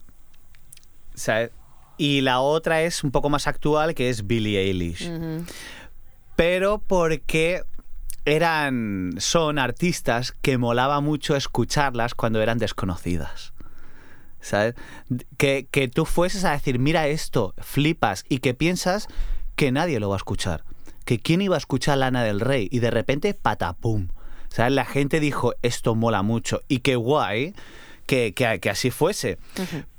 [1.18, 1.52] ¿sabes?
[1.98, 5.12] Y la otra es un poco más actual, que es Billie Eilish.
[6.36, 7.64] Pero porque
[8.26, 13.54] eran son artistas que molaba mucho escucharlas cuando eran desconocidas.
[14.40, 14.76] ¿Sabes?
[15.38, 19.08] Que, que tú fueses a decir, mira esto, flipas, y que piensas
[19.56, 20.64] que nadie lo va a escuchar.
[21.08, 24.10] Que quién iba a escuchar Lana del Rey, y de repente, patapum.
[24.50, 24.74] ¿Sabes?
[24.74, 27.54] La gente dijo, esto mola mucho, y qué guay
[28.06, 29.38] que, que- que así fuese.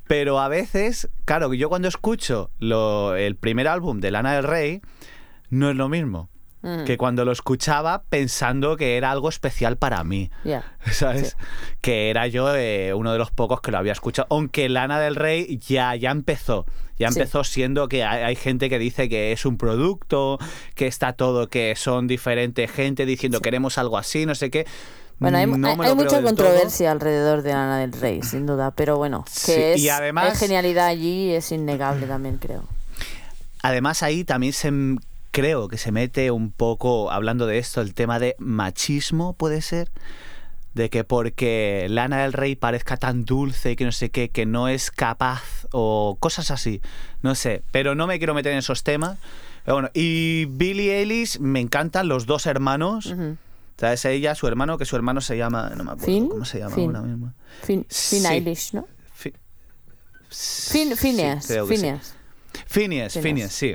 [0.06, 4.80] Pero a veces, claro, yo cuando escucho lo- el primer álbum de Lana del Rey,
[5.50, 6.28] no es lo mismo
[6.62, 6.84] Ujú.
[6.84, 10.30] que cuando lo escuchaba pensando que era algo especial para mí.
[10.44, 10.64] Ya.
[10.90, 11.36] ¿Sabes?
[11.80, 14.26] Que era yo eh, uno de los pocos que lo había escuchado.
[14.30, 16.66] Aunque Lana del Rey ya, ya empezó.
[16.98, 17.20] Ya Sí.
[17.20, 20.38] empezó siendo que hay, hay gente que dice que es un producto,
[20.74, 24.66] que está todo, que son diferentes gente diciendo queremos algo así, no sé qué.
[25.20, 26.22] Bueno, hay, No mucha todo.
[26.22, 30.30] controversia alrededor de Ana del Rey, sin duda, pero bueno, que Sí, es, y además-
[30.32, 32.64] hay genialidad allí es innegable también, creo.
[33.62, 34.70] Además ahí también se
[35.40, 39.90] creo que se mete un poco hablando de esto el tema de machismo puede ser
[40.74, 44.46] de que porque Lana del Rey parezca tan dulce y que no sé qué que
[44.46, 46.80] no es capaz o cosas así
[47.22, 49.18] no sé pero no me quiero meter en esos temas
[49.64, 53.36] Pero bueno y Billie Eilish me encantan los dos hermanos Ujú.
[53.76, 56.58] sabes ella su hermano que su hermano se llama no me acuerdo Finn, cómo se
[56.58, 56.94] llama Finn.
[56.96, 57.32] ahora mismo
[57.62, 58.26] Fin, Finn Sí.
[58.26, 58.86] Eilish, ¿no?
[59.14, 59.32] Fi-
[60.30, 61.54] Fin, Sí, Phineas, sí.
[61.66, 62.14] Phineas.
[62.66, 63.22] Phineas, Phineas.
[63.22, 63.74] Phineas, sí.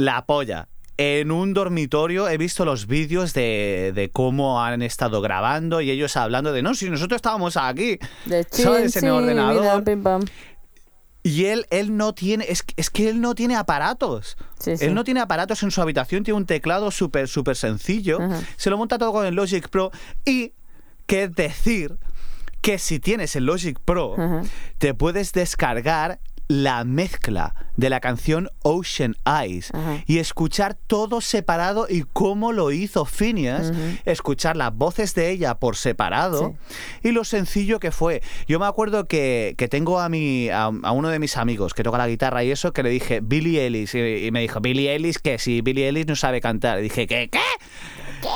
[0.00, 0.68] La polla.
[0.96, 6.16] En un dormitorio he visto los vídeos de, de cómo han estado grabando y ellos
[6.16, 8.78] hablando de, no, si nosotros estábamos aquí, De ¿sabes?
[8.78, 9.60] En el chin, ordenador.
[9.62, 10.24] mira, pim, pam.
[11.22, 14.36] Y él, él no tiene, es, que- es que él no tiene aparatos.
[14.58, 14.84] Sí, sí.
[14.86, 18.18] Él no tiene aparatos en su habitación, tiene un teclado súper, súper sencillo.
[18.56, 19.90] Se lo monta todo con el Logic Pro.
[20.24, 20.52] Y
[21.06, 21.96] que decir
[22.62, 24.16] que si tienes el Logic Pro,
[24.78, 26.20] te puedes descargar
[26.50, 30.02] la mezcla de la canción Ocean Eyes Ajá.
[30.08, 33.72] y escuchar todo separado y cómo lo hizo Phineas,
[34.04, 36.56] escuchar las voces de ella por separado
[37.04, 38.20] y lo sencillo que fue.
[38.48, 41.84] Yo me acuerdo que, que tengo a, mi, a, a uno de mis amigos que
[41.84, 44.92] toca la guitarra y eso, que le dije Billie Ellis y, y me dijo, Billie
[44.96, 46.80] Ellis, que si Billie Ellis no sabe cantar.
[46.80, 47.30] Y dije, ¿qué?
[47.30, 47.38] ¿Qué?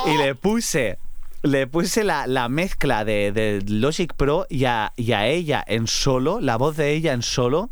[0.06, 0.98] Y le puse
[1.44, 5.86] le puse la, la mezcla de, de Logic Pro y a, y a ella en
[5.86, 7.68] solo, la voz de ella en solo,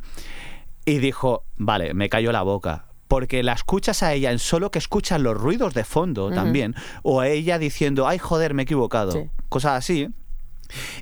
[0.84, 2.84] y dijo, vale, me cayó la boca.
[3.08, 7.20] Porque la escuchas a ella en solo que escuchas los ruidos de fondo también, o
[7.20, 9.30] a ella diciendo, ay joder, me he equivocado, Sí.
[9.48, 10.08] cosas así.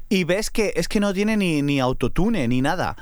[0.08, 2.96] Y ves que es que no tiene ni, ni autotune ni nada.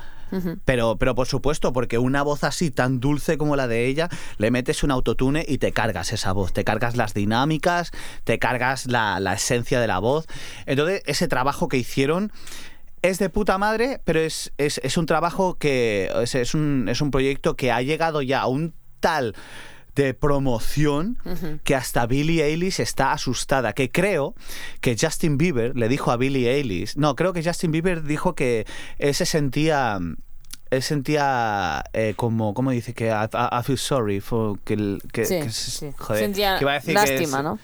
[0.65, 4.51] Pero, pero por supuesto, porque una voz así tan dulce como la de ella, le
[4.51, 7.91] metes un autotune y te cargas esa voz, te cargas las dinámicas,
[8.23, 10.27] te cargas la, la esencia de la voz.
[10.65, 12.31] Entonces, ese trabajo que hicieron
[13.01, 17.01] es de puta madre, pero es, es, es un trabajo que es, es un, es
[17.01, 19.35] un proyecto que ha llegado ya a un tal
[20.03, 21.17] de promoción
[21.65, 23.73] que hasta Billie Eilish está asustada.
[23.73, 24.33] Que creo
[24.81, 26.95] que Justin Bieber le dijo a Billie Eilish.
[26.95, 28.65] No, creo que Justin Bieber dijo que
[28.97, 29.99] él se sentía.
[30.71, 32.93] Él sentía eh, como, ¿cómo dice?
[32.93, 35.89] Que I, I- feel sorry for que, que, Sí, que sí.
[35.97, 37.59] joder, Sentía que iba a decir que lástima, es- ¿no?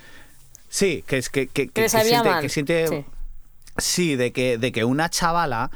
[0.70, 2.42] Sí, que es que, que, Que que siente, mal.
[2.42, 3.06] que siente Sí.
[3.78, 5.70] Sí, de que, de que una chavala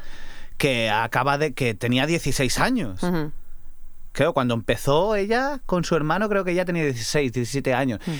[0.58, 1.52] que acaba de.
[1.54, 3.02] que tenía 16 años.
[3.02, 3.30] Ujú.
[4.12, 8.00] Creo, cuando empezó ella con su hermano, creo que ella tenía 16, 17 años.
[8.06, 8.10] Mm.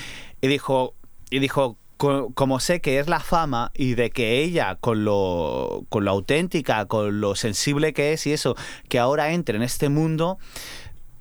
[0.41, 0.95] Y dijo.
[1.29, 1.77] Y dijo.
[1.97, 6.09] "Co- Como sé que es la fama y de que ella, con lo, con lo
[6.11, 8.55] auténtica, con lo sensible que es y eso,
[8.89, 10.39] que ahora entre en este mundo,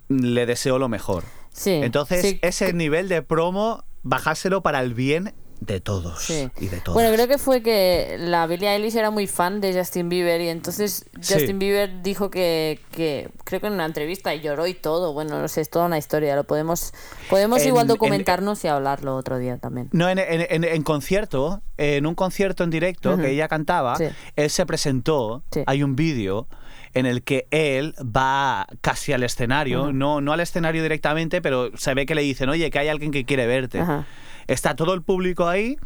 [0.09, 1.25] le deseo lo mejor.
[1.53, 1.73] Sí.
[1.73, 6.49] Entonces, sí, ese nivel de promo, bajárselo para el bien de todos Sí.
[6.59, 6.95] y de todas.
[6.95, 10.49] Bueno, creo que fue que la Billie Eilish era muy fan de Justin Bieber y
[10.49, 11.35] entonces Sí.
[11.35, 15.13] Justin Bieber dijo que, que creo que en una entrevista y lloró y todo.
[15.13, 16.35] Bueno, no sé, es toda una historia.
[16.35, 16.93] Lo podemos
[17.29, 19.89] podemos En- igual en- documentarnos y hablarlo otro día también.
[19.93, 24.05] No, en, en- en- en concierto, en un concierto en directo que ella cantaba, Sí.
[24.37, 25.63] él se presentó, Sí.
[25.67, 26.49] hay un vídeo
[26.95, 31.95] en el que él va casi al escenario, no, no al escenario directamente, pero se
[31.95, 33.79] ve que le dicen, oye, que hay alguien que quiere verte.
[33.81, 34.07] Ajá.
[34.51, 35.77] Está todo el público ahí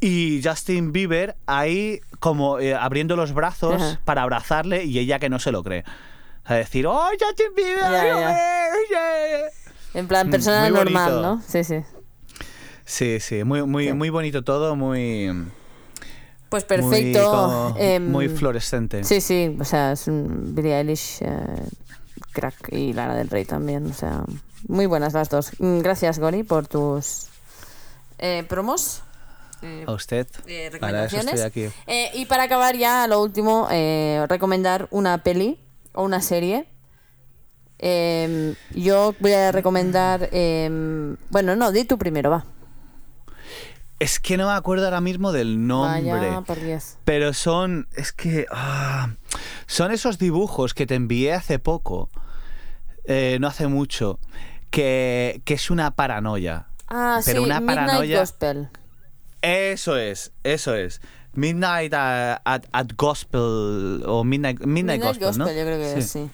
[0.00, 4.00] y Justin Bieber ahí como eh, abriendo los brazos Ajá.
[4.04, 5.84] para abrazarle y ella que no se lo cree.
[6.44, 7.84] A decir, ¡oh, Justin Bieber!
[8.14, 9.44] Oye".
[9.94, 11.22] En plan, Mm, persona muy normal, bonito.
[11.36, 11.42] ¿no?
[11.46, 11.76] Sí, sí.
[12.84, 13.92] Sí, sí, muy, muy, Sí.
[13.92, 15.30] muy bonito todo, muy...
[16.48, 17.30] Pues Muy, perfecto.
[17.30, 19.04] como- em, muy fluorescente.
[19.04, 21.28] Sí, sí, o sea, es un Billie Eilish eh,
[22.32, 24.24] crack y Lana del Rey también, o sea,
[24.66, 25.52] muy buenas las dos.
[25.60, 27.28] Mm, Gracias, Gori, por tus
[28.20, 29.02] eh, promos.
[29.62, 30.26] eh, A usted.
[30.46, 31.34] eh, Para eso recomendaciones.
[31.40, 31.74] estoy aquí.
[31.86, 35.58] Eh, y para acabar ya, lo último, eh, recomendar una peli
[35.92, 36.66] o una serie.
[37.78, 40.28] Em, yo voy a recomendar...
[40.32, 42.44] em, bueno, no, di tú primero, va.
[43.98, 46.10] Es que no me acuerdo ahora mismo del nombre.
[46.10, 46.96] Vaya, por Dios.
[47.04, 47.86] Pero son.
[47.94, 48.46] Es que.
[48.50, 49.10] ah,
[49.66, 52.08] son esos dibujos que te envié hace poco.
[53.04, 54.18] eh, no hace mucho.
[54.70, 56.68] Que, que es una paranoia.
[56.90, 58.68] Ah, Pero sí, una Midnight paranoia- Gospel.
[59.42, 61.00] Eso es, eso es.
[61.32, 64.02] Midnight uh, at, at Gospel.
[64.06, 65.46] O Midnight, Midnight, Gospel, ¿no?
[65.46, 66.08] yo creo que sí.
[66.08, 66.30] Sí,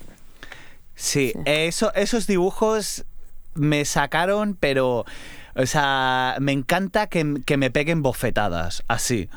[0.94, 1.32] Sí.
[1.44, 3.04] Eso, esos dibujos
[3.54, 5.04] me sacaron, pero,
[5.54, 9.28] o sea, me encanta que, que me peguen bofetadas, así.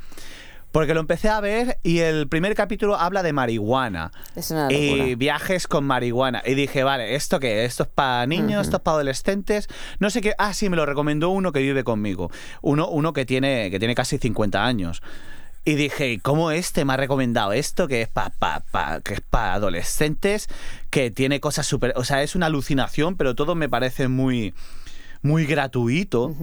[0.71, 4.11] Porque lo empecé a ver y el primer capítulo habla de marihuana.
[4.35, 4.77] Es una locura.
[5.07, 6.43] Y viajes con marihuana.
[6.45, 7.65] Y dije, vale, ¿esto qué?
[7.65, 8.65] ¿Esto es para niños?
[8.65, 9.67] ¿Esto es para adolescentes?
[9.99, 10.33] No sé qué.
[10.37, 12.29] Ah, sí, me lo recomendó uno que vive conmigo.
[12.61, 15.01] Uno, uno que, tiene, que tiene casi 50 años.
[15.65, 17.87] Y dije, ¿cómo este me ha recomendado esto?
[17.87, 20.47] Que es para pa, pa- que es para adolescentes,
[20.91, 21.93] que tiene cosas súper...
[21.95, 24.53] O sea, es una alucinación, pero todo me parece muy,
[25.23, 26.33] muy gratuito.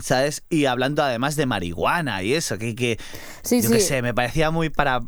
[0.00, 0.42] ¿Sabes?
[0.48, 2.98] Y hablando además de marihuana y eso, que, que
[3.42, 5.00] Sí, yo qué sé, me parecía muy para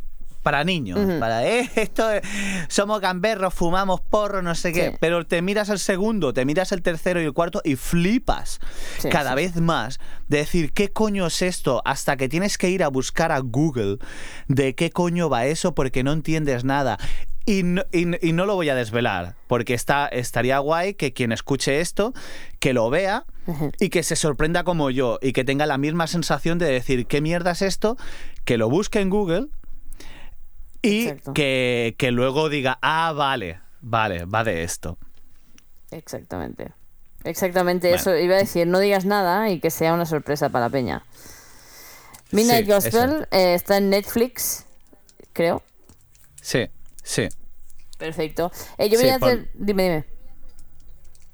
[0.43, 2.23] para niños, para eh, esto es-
[2.69, 4.97] somos gamberros, fumamos porro, no sé qué, Sí.
[4.99, 8.59] pero te miras el segundo, te miras el tercero y el cuarto y flipas
[9.01, 12.71] Sí, cada sí, vez más de decir qué coño es esto, hasta que tienes que
[12.71, 13.99] ir a buscar a Google
[14.49, 16.97] de qué coño va eso porque no entiendes nada.
[17.45, 21.13] Y no, y no- y no lo voy a desvelar, porque está, estaría guay que
[21.13, 22.15] quien escuche esto,
[22.61, 23.25] que lo vea
[23.79, 27.21] y que se sorprenda como yo y que tenga la misma sensación de decir qué
[27.21, 27.97] mierda es esto,
[28.45, 29.47] que lo busque en Google
[30.83, 34.99] y que, que luego diga, ah, vale, vale, va de esto.
[35.91, 36.73] Exactamente.
[37.25, 38.01] Exactamente Bueno.
[38.01, 41.05] eso iba a decir, no digas nada y que sea una sorpresa para la peña.
[42.33, 44.65] Midnight Sí, Gospel eh, está en Netflix,
[45.33, 45.63] creo.
[46.41, 46.69] Sí,
[47.03, 47.29] sí.
[47.99, 48.51] Perfecto.
[48.79, 49.51] Eh, yo voy Sí, a hacer...
[49.55, 50.05] Dime, dime.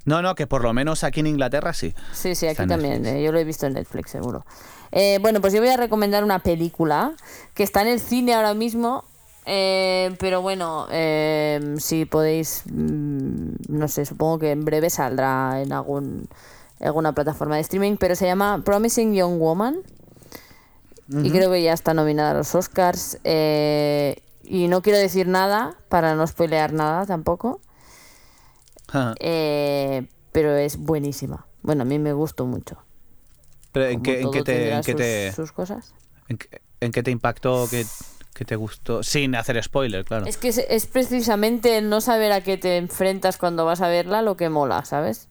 [0.06, 1.94] No, no, que por lo menos aquí en Inglaterra sí.
[2.14, 3.04] Sí, sí, aquí también.
[3.04, 4.46] Eh, yo lo he visto en Netflix, seguro.
[4.92, 7.12] Eh, bueno, pues yo voy a recomendar una película
[7.54, 9.04] que está en el cine ahora mismo.
[9.46, 15.72] eh, pero bueno, eh, si podéis, mm, no sé, supongo que en breve saldrá en
[15.72, 16.28] algún,
[16.80, 19.76] alguna plataforma de streaming, pero se llama Promising Young Woman.
[21.08, 23.18] Y creo que ya está nominada a los Oscars.
[23.22, 27.60] eh, y no quiero decir nada para no spoilear nada tampoco.
[29.20, 31.46] Eh, pero es buenísima.
[31.62, 32.76] Bueno, a mí me gustó mucho.
[33.72, 35.94] Pero ¿en qué, en todo qué te, en qué sus, te, sus cosas.
[36.28, 37.84] en qué- en qué te impactó, qué,
[38.34, 39.02] qué te gustó?
[39.02, 40.26] Sin hacer spoiler, claro.
[40.26, 44.22] Es que es, es precisamente no saber a qué te enfrentas cuando vas a verla
[44.22, 45.28] lo que mola, ¿sabes?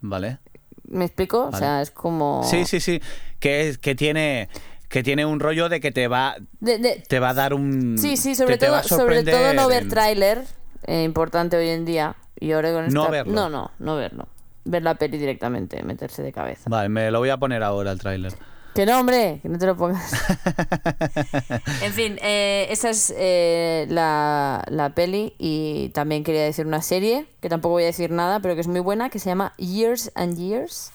[0.00, 0.38] Vale.
[0.84, 1.46] ¿Me explico?
[1.46, 2.42] O sea, es como...
[2.44, 3.00] Sí, sí, sí.
[3.40, 4.48] Que, es- que tiene
[4.88, 7.96] que tiene un rollo de que te va De- de- te va a dar un
[7.98, 10.44] Sí, sí, que sobre te todo, sobre todo no ver tráiler,
[10.86, 12.14] eh, importante hoy en día.
[12.42, 13.32] Y ahora con No esta- verlo.
[13.34, 14.28] No, no, no verlo.
[14.64, 16.68] Ver la peli directamente, meterse de cabeza.
[16.68, 18.32] Vale, me lo voy a poner ahora el tráiler.
[18.74, 20.12] Que no, hombre, que no te lo pongas.
[21.82, 27.26] en fin, eh, esa es eh, la, la peli y también quería decir una serie,
[27.40, 30.10] que tampoco voy a decir nada, pero que es muy buena, que se llama Years
[30.14, 30.90] and Years.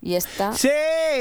[0.00, 0.52] Y está...
[0.54, 0.68] Sí,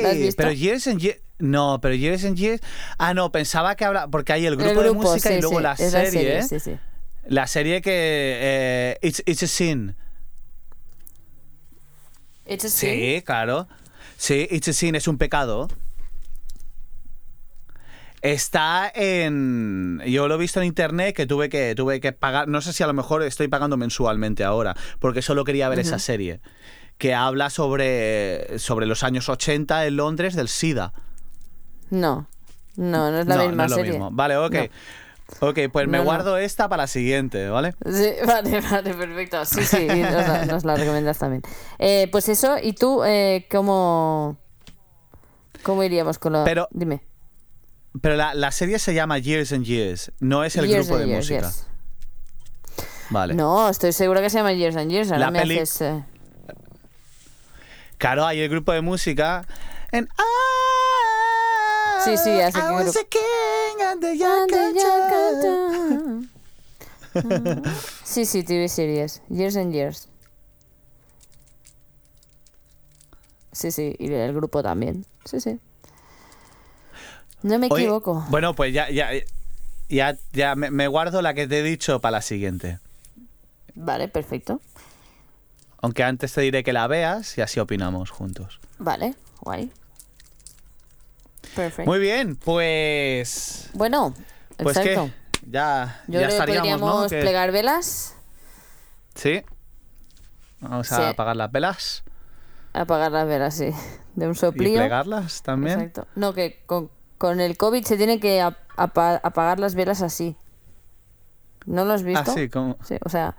[0.01, 0.35] ¿La has visto?
[0.37, 2.61] pero Years and Years no, pero Years and Years
[2.97, 5.57] Ah, no, pensaba que habla porque hay el el grupo, de música sí, y luego
[5.57, 6.43] sí, la es serie, ¿eh?
[6.43, 6.77] sí, sí.
[7.27, 9.95] La serie que eh, it's, it's a Sin.
[12.45, 13.21] It's a Sí, Sin.
[13.21, 13.67] claro.
[14.17, 15.67] Sí, It's a Sin es un pecado.
[18.21, 20.01] Está en.
[20.07, 22.47] Yo lo he visto en internet que tuve que tuve que pagar.
[22.47, 25.99] No sé si a lo mejor estoy pagando mensualmente ahora, porque solo quería ver esa
[25.99, 26.39] serie.
[26.97, 30.93] que habla sobre, sobre los años 80 en Londres del SIDA.
[31.89, 32.27] No,
[32.77, 33.91] no, no es la no, misma no es lo serie.
[33.91, 34.09] mismo.
[34.11, 34.55] Vale, ok.
[35.39, 36.03] Ok, pues me No, no.
[36.05, 37.73] guardo esta para la siguiente, ¿vale?
[37.91, 39.43] Sí, vale, vale, perfecto.
[39.45, 41.41] Sí, sí, nos la, nos la recomiendas también.
[41.79, 44.37] Eh, pues eso, ¿y tú eh, cómo,
[45.63, 46.43] cómo iríamos con lo...?
[46.43, 47.01] Pero- Dime.
[48.01, 51.07] Pero la, la serie se llama Years and Years, no es el Years grupo de
[51.07, 51.51] Years, música.
[53.09, 53.33] Vale.
[53.35, 55.11] No, estoy segura que se llama Years and Years.
[55.11, 55.81] Ahora La me peli- haces...
[55.81, 56.03] eh,
[57.97, 59.47] Claro, hay el grupo de música.
[59.91, 60.11] And I,
[62.05, 62.99] Sí, sí, ya sé I qué was grupo.
[62.99, 64.49] a king and the young
[67.15, 69.21] Ah, Sí, sí, TV series.
[69.29, 70.07] Years and Years.
[73.51, 75.05] Sí, sí, y el grupo también.
[75.23, 75.59] Sí, sí.
[77.41, 78.25] No me equivoco.
[78.29, 79.09] Bueno, pues ya, ya,
[79.87, 82.79] ya, ya me, me guardo la que te he dicho para la siguiente.
[83.75, 84.59] Vale, perfecto.
[85.81, 88.59] Aunque antes te diré que la veas y así opinamos juntos.
[88.79, 89.71] Vale, guay.
[91.85, 93.69] Muy bien, pues.
[93.73, 94.13] Bueno,
[94.57, 95.05] Pues exacto.
[95.41, 97.07] que ya, Yo ya creo que estaríamos, podríamos ¿no?
[97.19, 98.15] Plegar velas,
[99.15, 99.43] Sí.
[100.59, 102.03] Vamos a apagar las velas
[102.73, 103.69] apagar las velas, sí.
[104.15, 104.77] De un y soplío.
[104.79, 105.79] plegarlas también.
[105.79, 106.07] Exacto.
[106.15, 110.35] No, que con, con el COVID se tiene que ap- apa- apagar las velas así.
[111.65, 112.31] ¿No lo has visto?
[112.31, 112.77] Ah, sí, como.
[112.83, 113.37] Sí, o sea,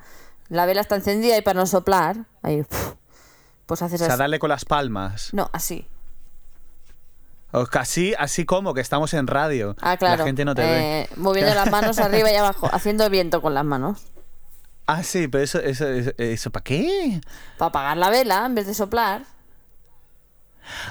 [0.48, 2.64] la vela está encendida y para no soplar, ahí,
[3.66, 4.18] pues haces O sea, así.
[4.20, 5.30] darle con las palmas.
[5.34, 5.86] No, así.
[7.64, 9.74] Casi, así como que estamos en radio.
[9.80, 10.18] Ah, claro.
[10.18, 11.02] La gente no te ve.
[11.02, 14.02] Eh, Moviendo las manos arriba y abajo, haciendo viento con las manos.
[14.86, 17.20] Ah, sí, pero eso, eso, eso, eso ¿para qué?
[17.58, 19.22] Para apagar la vela en vez de soplar.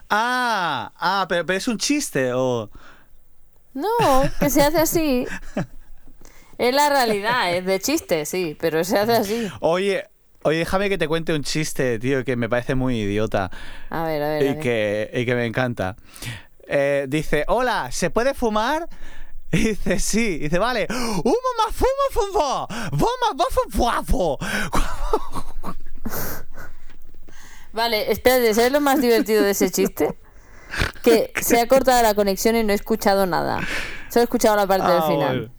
[0.09, 2.69] Ah, ah, pero, pero es un chiste o.
[3.73, 3.87] No,
[4.39, 5.25] que se hace así.
[6.57, 9.47] Es la realidad, es de chiste, sí, pero se hace así.
[9.59, 10.05] Oye,
[10.43, 13.51] oye, déjame que te cuente un chiste, tío, que me parece muy idiota
[13.89, 14.41] A ver, a ver.
[14.41, 14.59] a y ver.
[14.59, 15.97] que, y que me encanta.
[16.67, 18.87] Eh, dice, hola, ¿se puede fumar?
[19.51, 20.35] Y dice, sí.
[20.35, 20.87] Y dice, vale.
[20.89, 22.67] ¡Un mamá fuma fumó!
[22.91, 24.37] ¡Voma, bofu, guapo!
[27.73, 30.17] Vale, espérate, ¿sabes lo más divertido de ese chiste?
[31.03, 33.59] Que se ha cortado la conexión y no he escuchado nada.
[34.09, 35.37] Solo he escuchado la parte del Ah, final.
[35.39, 35.53] bueno.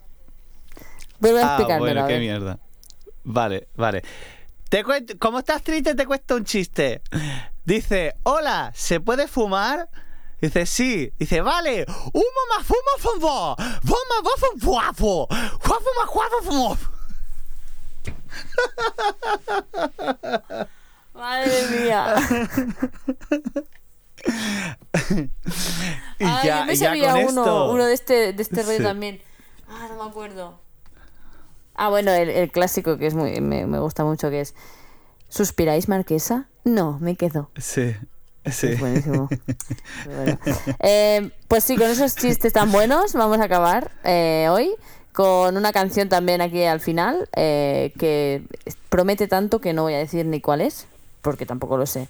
[1.20, 1.94] Vuelve a Ah, explicármelo.
[2.02, 2.58] bueno, qué mierda.
[3.24, 4.02] Vale, vale.
[4.68, 7.02] Te cuento, como estás triste, te cuento un chiste.
[7.64, 9.88] Dice, hola, ¿se puede fumar?
[10.46, 11.12] Dice, sí.
[11.18, 11.84] Dice, vale.
[12.12, 13.56] Un mamá fuma fumó.
[13.82, 15.26] Voma, bofu, guapo.
[15.64, 15.90] Guapo,
[16.52, 16.78] más.
[21.14, 22.14] Madre mía.
[26.18, 27.70] Y Ay, ya, yo me ya con uno, esto.
[27.70, 28.82] uno de este, de este rollo Sí.
[28.82, 29.20] también.
[29.68, 30.58] Ah, no me acuerdo.
[31.74, 34.54] Ah, bueno, el, el clásico que es muy, me, me gusta mucho, que es
[35.28, 36.48] ¿Suspiráis, Marquesa?
[36.64, 37.50] No, me quedo.
[37.56, 37.94] Sí,
[38.50, 38.68] sí.
[38.68, 39.28] Es buenísimo.
[40.06, 40.38] Bueno.
[40.80, 44.70] Eh, pues sí, con esos chistes tan buenos vamos a acabar eh, hoy
[45.12, 48.42] con una canción también aquí al final eh, que
[48.90, 50.86] promete tanto que no voy a decir ni cuál es,
[51.22, 52.08] porque tampoco lo sé.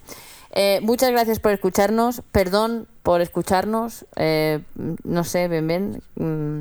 [0.53, 4.61] Eh, muchas gracias por escucharnos, perdón por escucharnos, eh,
[5.05, 6.03] no sé, ven, ven.
[6.17, 6.61] mm,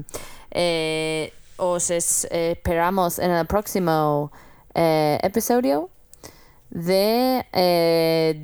[1.58, 4.32] os es- esperamos en el próximo
[4.76, 5.90] episodio
[6.70, 7.46] de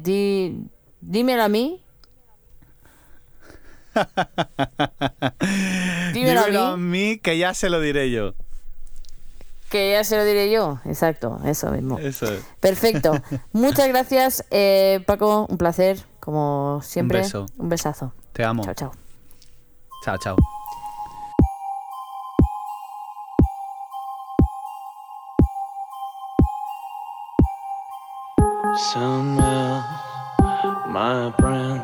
[0.03, 0.67] di-
[1.01, 1.83] Dímelo a mí.
[6.13, 8.33] Dímelo, Dímelo a a mí, mí que ya se lo diré yo.
[9.69, 10.79] que ya se lo diré yo.
[10.85, 11.97] Exacto, eso mismo.
[11.99, 12.43] Eso es.
[12.59, 13.13] Perfecto.
[13.53, 15.45] Muchas gracias, eh, Paco.
[15.49, 17.19] Un placer, como siempre.
[17.19, 17.45] beso.
[17.57, 18.13] Un besazo.
[18.33, 18.63] Te amo.
[18.63, 18.91] Chao, chao.
[20.05, 20.35] Chao, chao.
[28.77, 29.60] Some else,
[30.87, 31.83] my brand.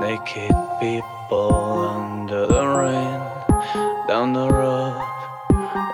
[0.00, 3.20] Naked people under the rain,
[4.08, 5.00] down the road,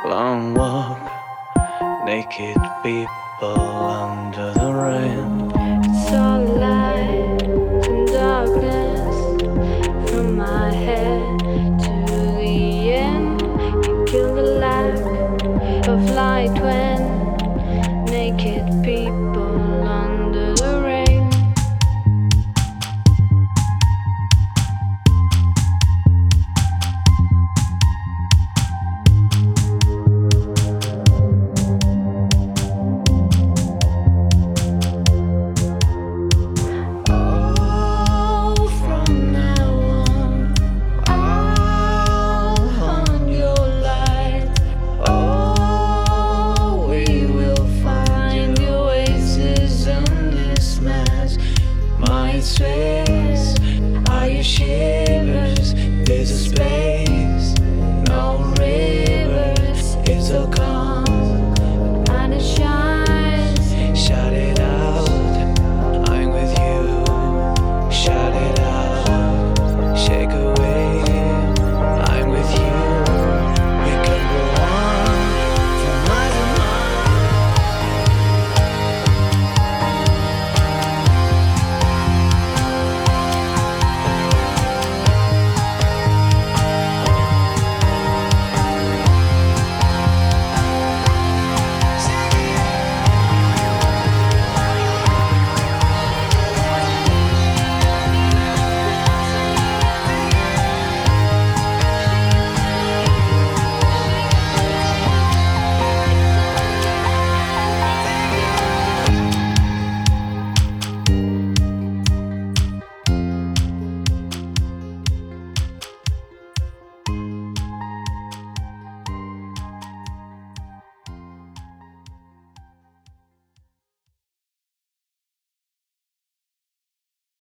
[0.05, 0.99] long walk.
[2.07, 5.51] Naked people under the rain.
[5.85, 9.15] It's all light and darkness
[10.11, 12.07] from my head to
[12.39, 13.43] the end.
[13.87, 16.88] You kill the lack of light when.